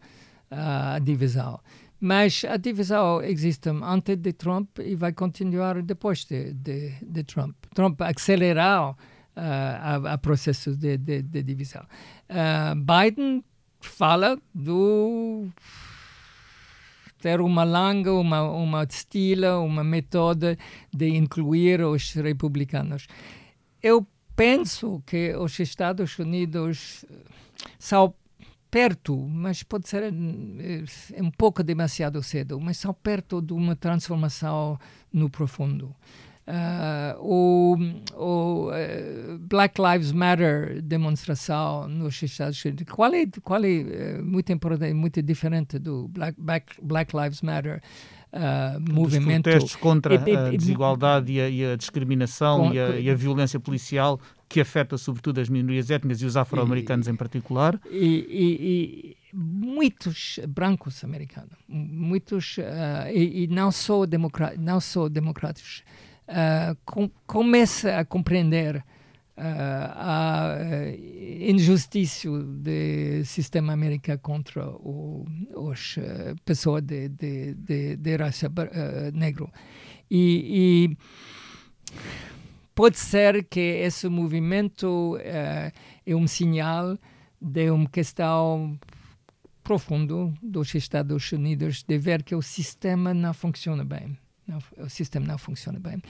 a 0.50 1.00
divisão. 1.00 1.60
Mas 2.00 2.44
a 2.48 2.58
divisão 2.58 3.22
existe 3.22 3.70
antes 3.70 4.18
de 4.18 4.34
Trump 4.34 4.80
e 4.80 4.96
vai 4.96 5.14
continuar 5.14 5.82
depois 5.82 6.26
de, 6.26 6.54
de, 6.54 6.94
de 7.02 7.24
Trump. 7.24 7.56
Trump 7.74 8.02
acelerou 8.02 8.96
a, 9.36 10.14
a 10.14 10.18
processos 10.18 10.78
de, 10.78 10.98
de, 10.98 11.22
de 11.22 11.44
divisão. 11.44 11.84
Uh, 12.30 12.76
Biden 12.76 13.44
fala 13.82 14.38
do 14.54 15.48
ter 17.20 17.42
uma 17.42 17.64
longa, 17.64 18.14
uma, 18.14 18.44
uma 18.44 18.84
estilo, 18.84 19.64
uma 19.64 19.84
metode 19.84 20.58
de 20.94 21.08
incluir 21.10 21.82
os 21.82 22.14
republicanos. 22.14 23.08
Eu 23.82 24.06
penso 24.36 25.02
que 25.06 25.36
os 25.36 25.60
Estados 25.60 26.20
Unidos 26.20 27.04
são 27.80 28.14
perto, 28.70 29.18
mas 29.18 29.64
pode 29.64 29.88
ser 29.88 30.04
é 30.04 31.24
um 31.24 31.32
pouco 31.32 31.64
demasiado 31.64 32.22
cedo, 32.22 32.60
mas 32.60 32.78
são 32.78 32.94
perto 32.94 33.42
de 33.42 33.54
uma 33.54 33.76
transformação 33.76 34.78
no 35.12 35.30
profundo. 35.30 35.96
Uh, 36.48 37.18
o, 37.22 37.76
o 38.14 38.70
uh, 38.70 39.40
Black 39.40 39.82
Lives 39.82 40.12
Matter 40.12 40.80
demonstração 40.80 41.88
nos 41.88 42.22
Estados 42.22 42.64
Unidos, 42.64 42.86
qual 42.94 43.12
é, 43.16 43.26
qual 43.42 43.64
é 43.64 44.20
uh, 44.20 44.24
muito 44.24 44.52
importante, 44.54 44.94
muito 44.94 45.24
diferente 45.24 45.80
do 45.80 46.08
Black, 46.08 46.40
Black, 46.40 46.76
Black 46.80 47.18
Lives 47.18 47.42
Matter 47.42 47.82
uh, 48.32 48.94
movimento. 48.94 49.46
protestos 49.46 49.76
contra 49.76 50.14
e, 50.14 50.36
a 50.36 50.52
desigualdade 50.52 51.34
e 51.34 51.42
a, 51.42 51.50
e 51.50 51.66
a 51.66 51.76
discriminação 51.76 52.68
com, 52.68 52.74
e, 52.76 52.80
a, 52.80 52.90
e, 53.00 53.10
a, 53.10 53.16
violência 53.16 53.60
policial 53.60 54.20
que 54.48 54.62
afeta 54.62 55.00
sobretudo 55.00 55.42
as 55.42 55.50
minorias 55.50 55.90
étnicas 55.90 56.22
e 56.22 56.28
os 56.28 56.38
afro-americanos 56.38 57.08
em 57.08 57.16
particular. 57.16 57.82
E, 57.90 59.18
muitos 59.34 60.40
brancos 60.48 61.04
americanos, 61.04 61.58
muitos 61.68 62.58
e, 63.12 63.48
não 63.50 63.72
só 63.72 64.06
democráticos, 64.06 64.64
não 64.64 64.80
só 64.80 65.10
democráticos 65.10 65.84
uh, 66.28 66.76
com, 66.86 67.10
começa 67.26 67.98
a 67.98 68.06
compreender 68.06 68.84
a 69.38 70.58
injustiça 71.42 72.30
do 72.30 73.26
sistema 73.26 73.74
americano 73.74 74.20
contra 74.20 74.66
o, 74.66 75.26
os 75.54 75.98
pessoas 76.46 76.82
de, 76.84 77.10
de, 77.10 77.54
de, 77.54 77.96
de 77.98 78.16
raça 78.16 78.50
negro. 79.14 79.52
E, 80.10 80.88
e, 80.90 80.98
pode 82.74 82.98
ser 82.98 83.44
que 83.44 83.60
esse 83.60 84.08
movimento 84.08 85.18
é 85.22 85.72
um 86.16 86.28
sinal 86.28 86.98
de 87.42 87.70
uma 87.70 87.90
questão 87.90 88.80
profundo 89.64 90.34
dos 90.42 90.74
Estados 90.76 91.32
Unidos 91.32 91.84
de 91.84 91.98
ver 91.98 92.24
que 92.24 92.36
o 92.36 92.42
sistema 92.42 93.14
não 93.14 93.34
funciona 93.34 93.84
bem. 93.84 94.18
Não, 94.48 94.60
o 94.78 94.90
sistema 94.90 95.26
não 95.26 95.38
funciona 95.38 95.80
bem. 95.80 96.02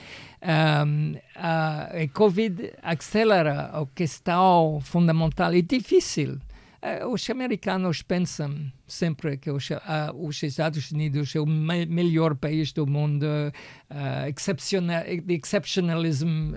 Um, 0.42 1.14
a, 1.34 1.84
a 1.84 2.08
Covid 2.12 2.72
acelera 2.82 3.70
a 3.72 3.86
questão 3.94 4.78
fundamental 4.82 5.54
e 5.54 5.62
difícil. 5.62 6.38
Uh, 6.82 7.08
os 7.08 7.28
americanos 7.30 8.02
pensam 8.02 8.70
sempre 8.86 9.38
que 9.38 9.50
os, 9.50 9.70
uh, 9.70 9.76
os, 10.14 10.42
Estados 10.42 10.92
Unidos 10.92 11.34
é 11.34 11.40
o 11.40 11.46
me 11.46 11.86
melhor 11.86 12.36
país 12.36 12.72
do 12.72 12.86
mundo, 12.86 13.24
uh, 13.24 14.28
exceptional, 14.28 15.02
exceptionalism, 15.28 16.54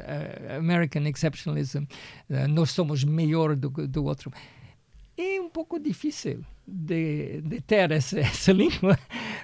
American 0.57 1.03
exceptionalism, 1.07 1.85
nós 2.49 2.71
somos 2.71 3.05
melhor 3.05 3.55
do, 3.55 3.69
do 3.69 4.03
outro 4.03 4.31
é 5.21 5.41
um 5.41 5.49
pouco 5.49 5.79
difícil 5.79 6.45
de, 6.71 7.41
de 7.41 7.61
ter 7.61 7.91
essa, 7.91 8.19
essa, 8.21 8.51
língua 8.51 8.97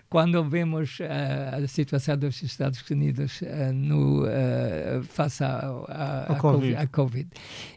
quando 0.10 0.44
vemos 0.44 1.00
uh, 1.00 1.64
a 1.64 1.68
situação 1.68 2.18
dos 2.18 2.42
Estados 2.42 2.84
Unidos 2.90 3.42
uh, 3.42 3.74
no, 3.74 4.24
uh, 4.24 5.04
face 5.04 5.44
à 5.44 6.38
COVID. 6.40 6.88
COVID. 6.88 7.30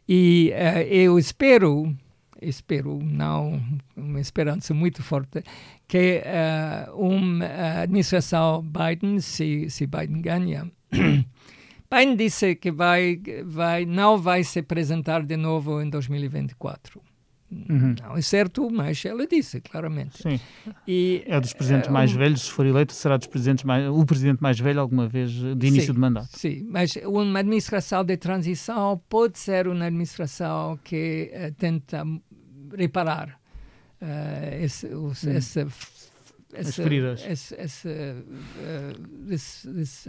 E 0.08 0.52
eu 0.88 1.18
espero, 1.18 1.94
espero, 2.40 2.98
não 3.02 3.60
uma 3.96 4.20
esperança 4.20 4.72
muito 4.74 5.02
forte, 5.02 5.42
que 5.86 6.22
uma 6.94 7.44
administração 7.82 8.62
Biden, 8.62 9.20
se, 9.20 9.68
se 9.70 9.86
Biden 9.86 10.22
ganha, 10.22 10.70
Biden 11.90 12.16
disse 12.16 12.54
que 12.54 12.70
vai, 12.70 13.20
vai, 13.44 13.84
não 13.84 14.18
vai 14.18 14.44
se 14.44 14.60
apresentar 14.60 15.22
de 15.22 15.36
novo 15.36 15.80
em 15.80 15.88
2024. 15.88 17.00
Uhum. 17.50 17.94
Não 18.02 18.16
é 18.16 18.20
certo, 18.20 18.70
mas 18.70 19.02
ela 19.04 19.26
disse 19.26 19.60
claramente. 19.60 20.22
Sim. 20.22 20.38
E, 20.86 21.22
é 21.26 21.40
dos 21.40 21.54
presidentes 21.54 21.88
uh, 21.88 21.92
mais 21.92 22.12
velhos, 22.12 22.42
se 22.42 22.50
for 22.50 22.66
eleito, 22.66 22.92
será 22.92 23.16
dos 23.16 23.26
presidentes 23.26 23.64
mais, 23.64 23.88
o 23.88 24.04
presidente 24.04 24.42
mais 24.42 24.60
velho 24.60 24.80
alguma 24.80 25.08
vez 25.08 25.30
de 25.30 25.66
início 25.66 25.86
sim, 25.86 25.92
de 25.94 25.98
mandato. 25.98 26.28
Sim, 26.36 26.66
mas 26.68 26.96
uma 27.06 27.38
administração 27.38 28.04
de 28.04 28.16
transição 28.18 29.00
pode 29.08 29.38
ser 29.38 29.66
uma 29.66 29.86
administração 29.86 30.78
que 30.84 31.32
uh, 31.32 31.54
tenta 31.54 32.04
reparar 32.76 33.40
uh, 34.02 34.62
esse, 34.62 34.86
os, 34.88 35.24
hum. 35.24 35.30
essa, 35.30 35.66
As 36.54 36.76
feridas. 36.76 37.24
Esse, 37.26 37.54
esse, 37.54 37.88
this, 39.26 39.66
this, 39.74 40.06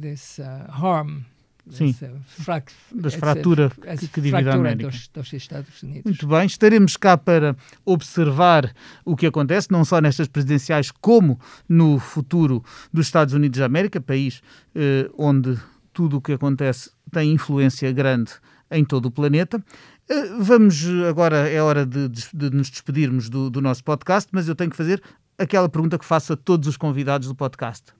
this 0.00 0.40
harm 0.70 1.22
Sim, 1.70 1.94
frac 2.26 2.70
das 2.94 3.14
fraturas 3.14 3.72
que, 3.72 4.08
que 4.08 4.20
divide 4.20 4.48
a 4.48 4.54
América. 4.54 4.90
Dos, 4.90 5.08
dos, 5.08 5.32
Estados 5.32 5.82
Unidos. 5.82 6.04
Muito 6.04 6.26
bem, 6.26 6.44
estaremos 6.44 6.96
cá 6.96 7.16
para 7.16 7.56
observar 7.84 8.74
o 9.04 9.16
que 9.16 9.26
acontece, 9.26 9.70
não 9.70 9.84
só 9.84 9.98
nestas 10.00 10.28
presidenciais, 10.28 10.90
como 10.90 11.40
no 11.66 11.98
futuro 11.98 12.62
dos 12.92 13.06
Estados 13.06 13.32
Unidos 13.32 13.58
da 13.58 13.66
América, 13.66 13.98
país 14.00 14.42
eh, 14.74 15.10
onde 15.16 15.58
tudo 15.92 16.18
o 16.18 16.20
que 16.20 16.32
acontece 16.32 16.90
tem 17.10 17.32
influência 17.32 17.90
grande 17.92 18.32
em 18.70 18.84
todo 18.84 19.06
o 19.06 19.10
planeta. 19.10 19.64
Eh, 20.08 20.36
vamos 20.38 20.84
agora, 21.08 21.48
é 21.48 21.62
hora 21.62 21.86
de, 21.86 22.08
de, 22.10 22.28
de 22.34 22.50
nos 22.50 22.68
despedirmos 22.68 23.30
do, 23.30 23.48
do 23.48 23.62
nosso 23.62 23.82
podcast, 23.82 24.28
mas 24.32 24.48
eu 24.48 24.54
tenho 24.54 24.70
que 24.70 24.76
fazer 24.76 25.02
aquela 25.38 25.68
pergunta 25.68 25.98
que 25.98 26.04
faço 26.04 26.34
a 26.34 26.36
todos 26.36 26.68
os 26.68 26.76
convidados 26.76 27.28
do 27.28 27.34
podcast. 27.34 27.92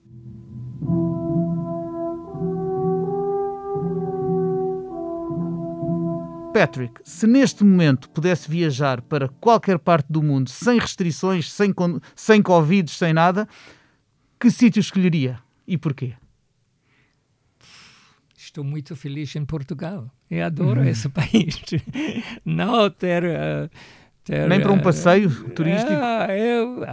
Patrick, 6.55 7.01
se 7.03 7.27
neste 7.27 7.65
momento 7.65 8.09
pudesse 8.09 8.49
viajar 8.49 9.01
para 9.01 9.27
qualquer 9.27 9.77
parte 9.77 10.05
do 10.09 10.23
mundo 10.23 10.49
sem 10.49 10.79
restrições, 10.79 11.51
sem, 11.51 11.73
sem 12.15 12.41
Covid, 12.41 12.89
sem 12.89 13.11
nada, 13.11 13.45
que 14.39 14.49
sítio 14.49 14.79
escolheria 14.79 15.37
e 15.67 15.77
porquê? 15.77 16.13
Estou 18.37 18.63
muito 18.63 18.95
feliz 18.95 19.35
em 19.35 19.43
Portugal. 19.43 20.09
Eu 20.31 20.45
adoro 20.45 20.79
uhum. 20.79 20.87
esse 20.87 21.09
país. 21.11 21.61
Não 22.45 22.89
ter. 22.89 23.25
Uh, 23.25 23.69
ter, 24.25 24.49
Nem 24.49 24.59
para 24.59 24.73
um 24.73 24.79
passeio 24.79 25.29
uh, 25.29 25.49
turístico? 25.51 25.93
Uh, 25.93 26.31
eu, 26.31 26.83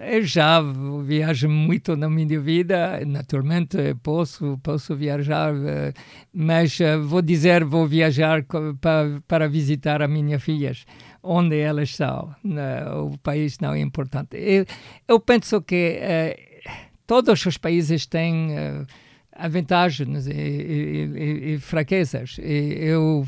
eu, 0.00 0.22
já 0.22 0.62
viajo 1.02 1.48
muito 1.48 1.96
na 1.96 2.08
minha 2.08 2.40
vida, 2.40 3.02
naturalmente 3.04 3.76
posso, 4.02 4.56
posso 4.62 4.94
viajar, 4.94 5.52
eh, 5.54 5.92
mas 6.32 6.80
eh, 6.80 6.96
vou 6.96 7.20
dizer, 7.20 7.64
vou 7.64 7.84
viajar 7.86 8.44
para, 8.80 9.20
para 9.26 9.48
visitar 9.48 10.00
as 10.00 10.08
minhas 10.08 10.40
filhas, 10.40 10.86
onde 11.20 11.58
elas 11.58 11.90
estão. 11.90 12.34
O 13.12 13.18
país 13.18 13.58
não 13.58 13.74
é 13.74 13.80
importante. 13.80 14.36
Eu, 14.36 14.64
eu 15.08 15.18
penso 15.18 15.60
que 15.60 15.98
uh, 16.00 16.70
todos 17.06 17.44
os 17.44 17.58
países 17.58 18.06
têm 18.06 18.86
vantagens 19.50 20.26
e, 20.26 20.32
e, 20.32 21.54
e, 21.54 21.58
fraquezas. 21.58 22.38
E 22.38 22.78
eu, 22.80 23.26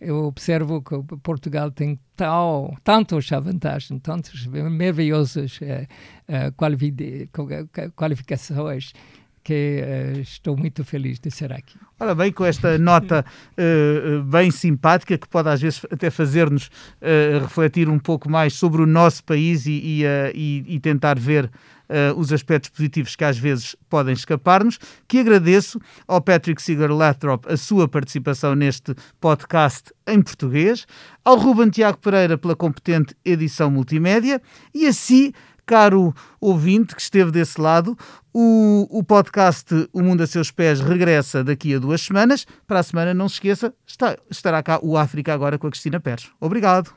eu 0.00 0.24
observo 0.24 0.82
que 0.82 0.96
Portugal 1.22 1.70
tem 1.70 1.98
tal, 2.16 2.76
tantas 2.82 3.28
vantagens, 3.28 4.00
tantas 4.02 4.46
maravilhosas 4.46 5.60
uh, 5.60 5.86
uh, 6.28 7.92
qualificações 7.94 8.92
que 9.44 9.82
uh, 9.82 10.20
estou 10.20 10.56
muito 10.56 10.84
feliz 10.84 11.20
de 11.20 11.30
ser 11.30 11.52
aqui. 11.52 11.78
Ora 12.00 12.14
bem, 12.14 12.32
com 12.32 12.44
esta 12.44 12.76
nota 12.76 13.24
bem 14.26 14.50
simpática, 14.50 15.16
que 15.16 15.28
pode 15.28 15.48
às 15.48 15.60
vezes 15.60 15.84
até 15.90 16.10
fazer-nos 16.10 16.70
refletir 17.42 17.88
um 17.88 17.98
pouco 17.98 18.30
mais 18.30 18.54
sobre 18.54 18.80
o 18.82 18.86
nosso 18.86 19.24
país 19.24 19.66
e, 19.66 20.04
e, 20.32 20.64
e 20.66 20.78
tentar 20.78 21.18
ver 21.18 21.50
os 22.16 22.32
aspectos 22.32 22.70
positivos 22.70 23.16
que 23.16 23.24
às 23.24 23.38
vezes 23.38 23.74
podem 23.88 24.14
escapar-nos, 24.14 24.78
que 25.06 25.18
agradeço 25.18 25.80
ao 26.06 26.20
Patrick 26.20 26.60
Seeger 26.60 26.92
Lathrop 26.92 27.46
a 27.46 27.56
sua 27.56 27.88
participação 27.88 28.54
neste 28.54 28.94
podcast 29.20 29.92
em 30.06 30.20
português, 30.20 30.86
ao 31.24 31.36
Ruben 31.36 31.70
Tiago 31.70 31.98
Pereira 31.98 32.36
pela 32.36 32.56
competente 32.56 33.14
edição 33.24 33.70
multimédia 33.70 34.40
e 34.74 34.86
a 34.86 34.92
si 34.92 35.32
caro 35.68 36.14
ouvinte 36.40 36.96
que 36.96 37.02
esteve 37.02 37.30
desse 37.30 37.60
lado, 37.60 37.96
o, 38.32 38.86
o 38.90 39.04
podcast 39.04 39.88
O 39.92 40.02
Mundo 40.02 40.22
a 40.22 40.26
Seus 40.26 40.50
Pés 40.50 40.80
regressa 40.80 41.44
daqui 41.44 41.74
a 41.74 41.78
duas 41.78 42.00
semanas. 42.00 42.46
Para 42.66 42.80
a 42.80 42.82
semana, 42.82 43.12
não 43.12 43.28
se 43.28 43.34
esqueça, 43.34 43.74
está, 43.86 44.16
estará 44.30 44.62
cá 44.62 44.80
o 44.82 44.96
África 44.96 45.34
agora 45.34 45.58
com 45.58 45.66
a 45.66 45.70
Cristina 45.70 46.00
Pérez. 46.00 46.30
Obrigado. 46.40 46.90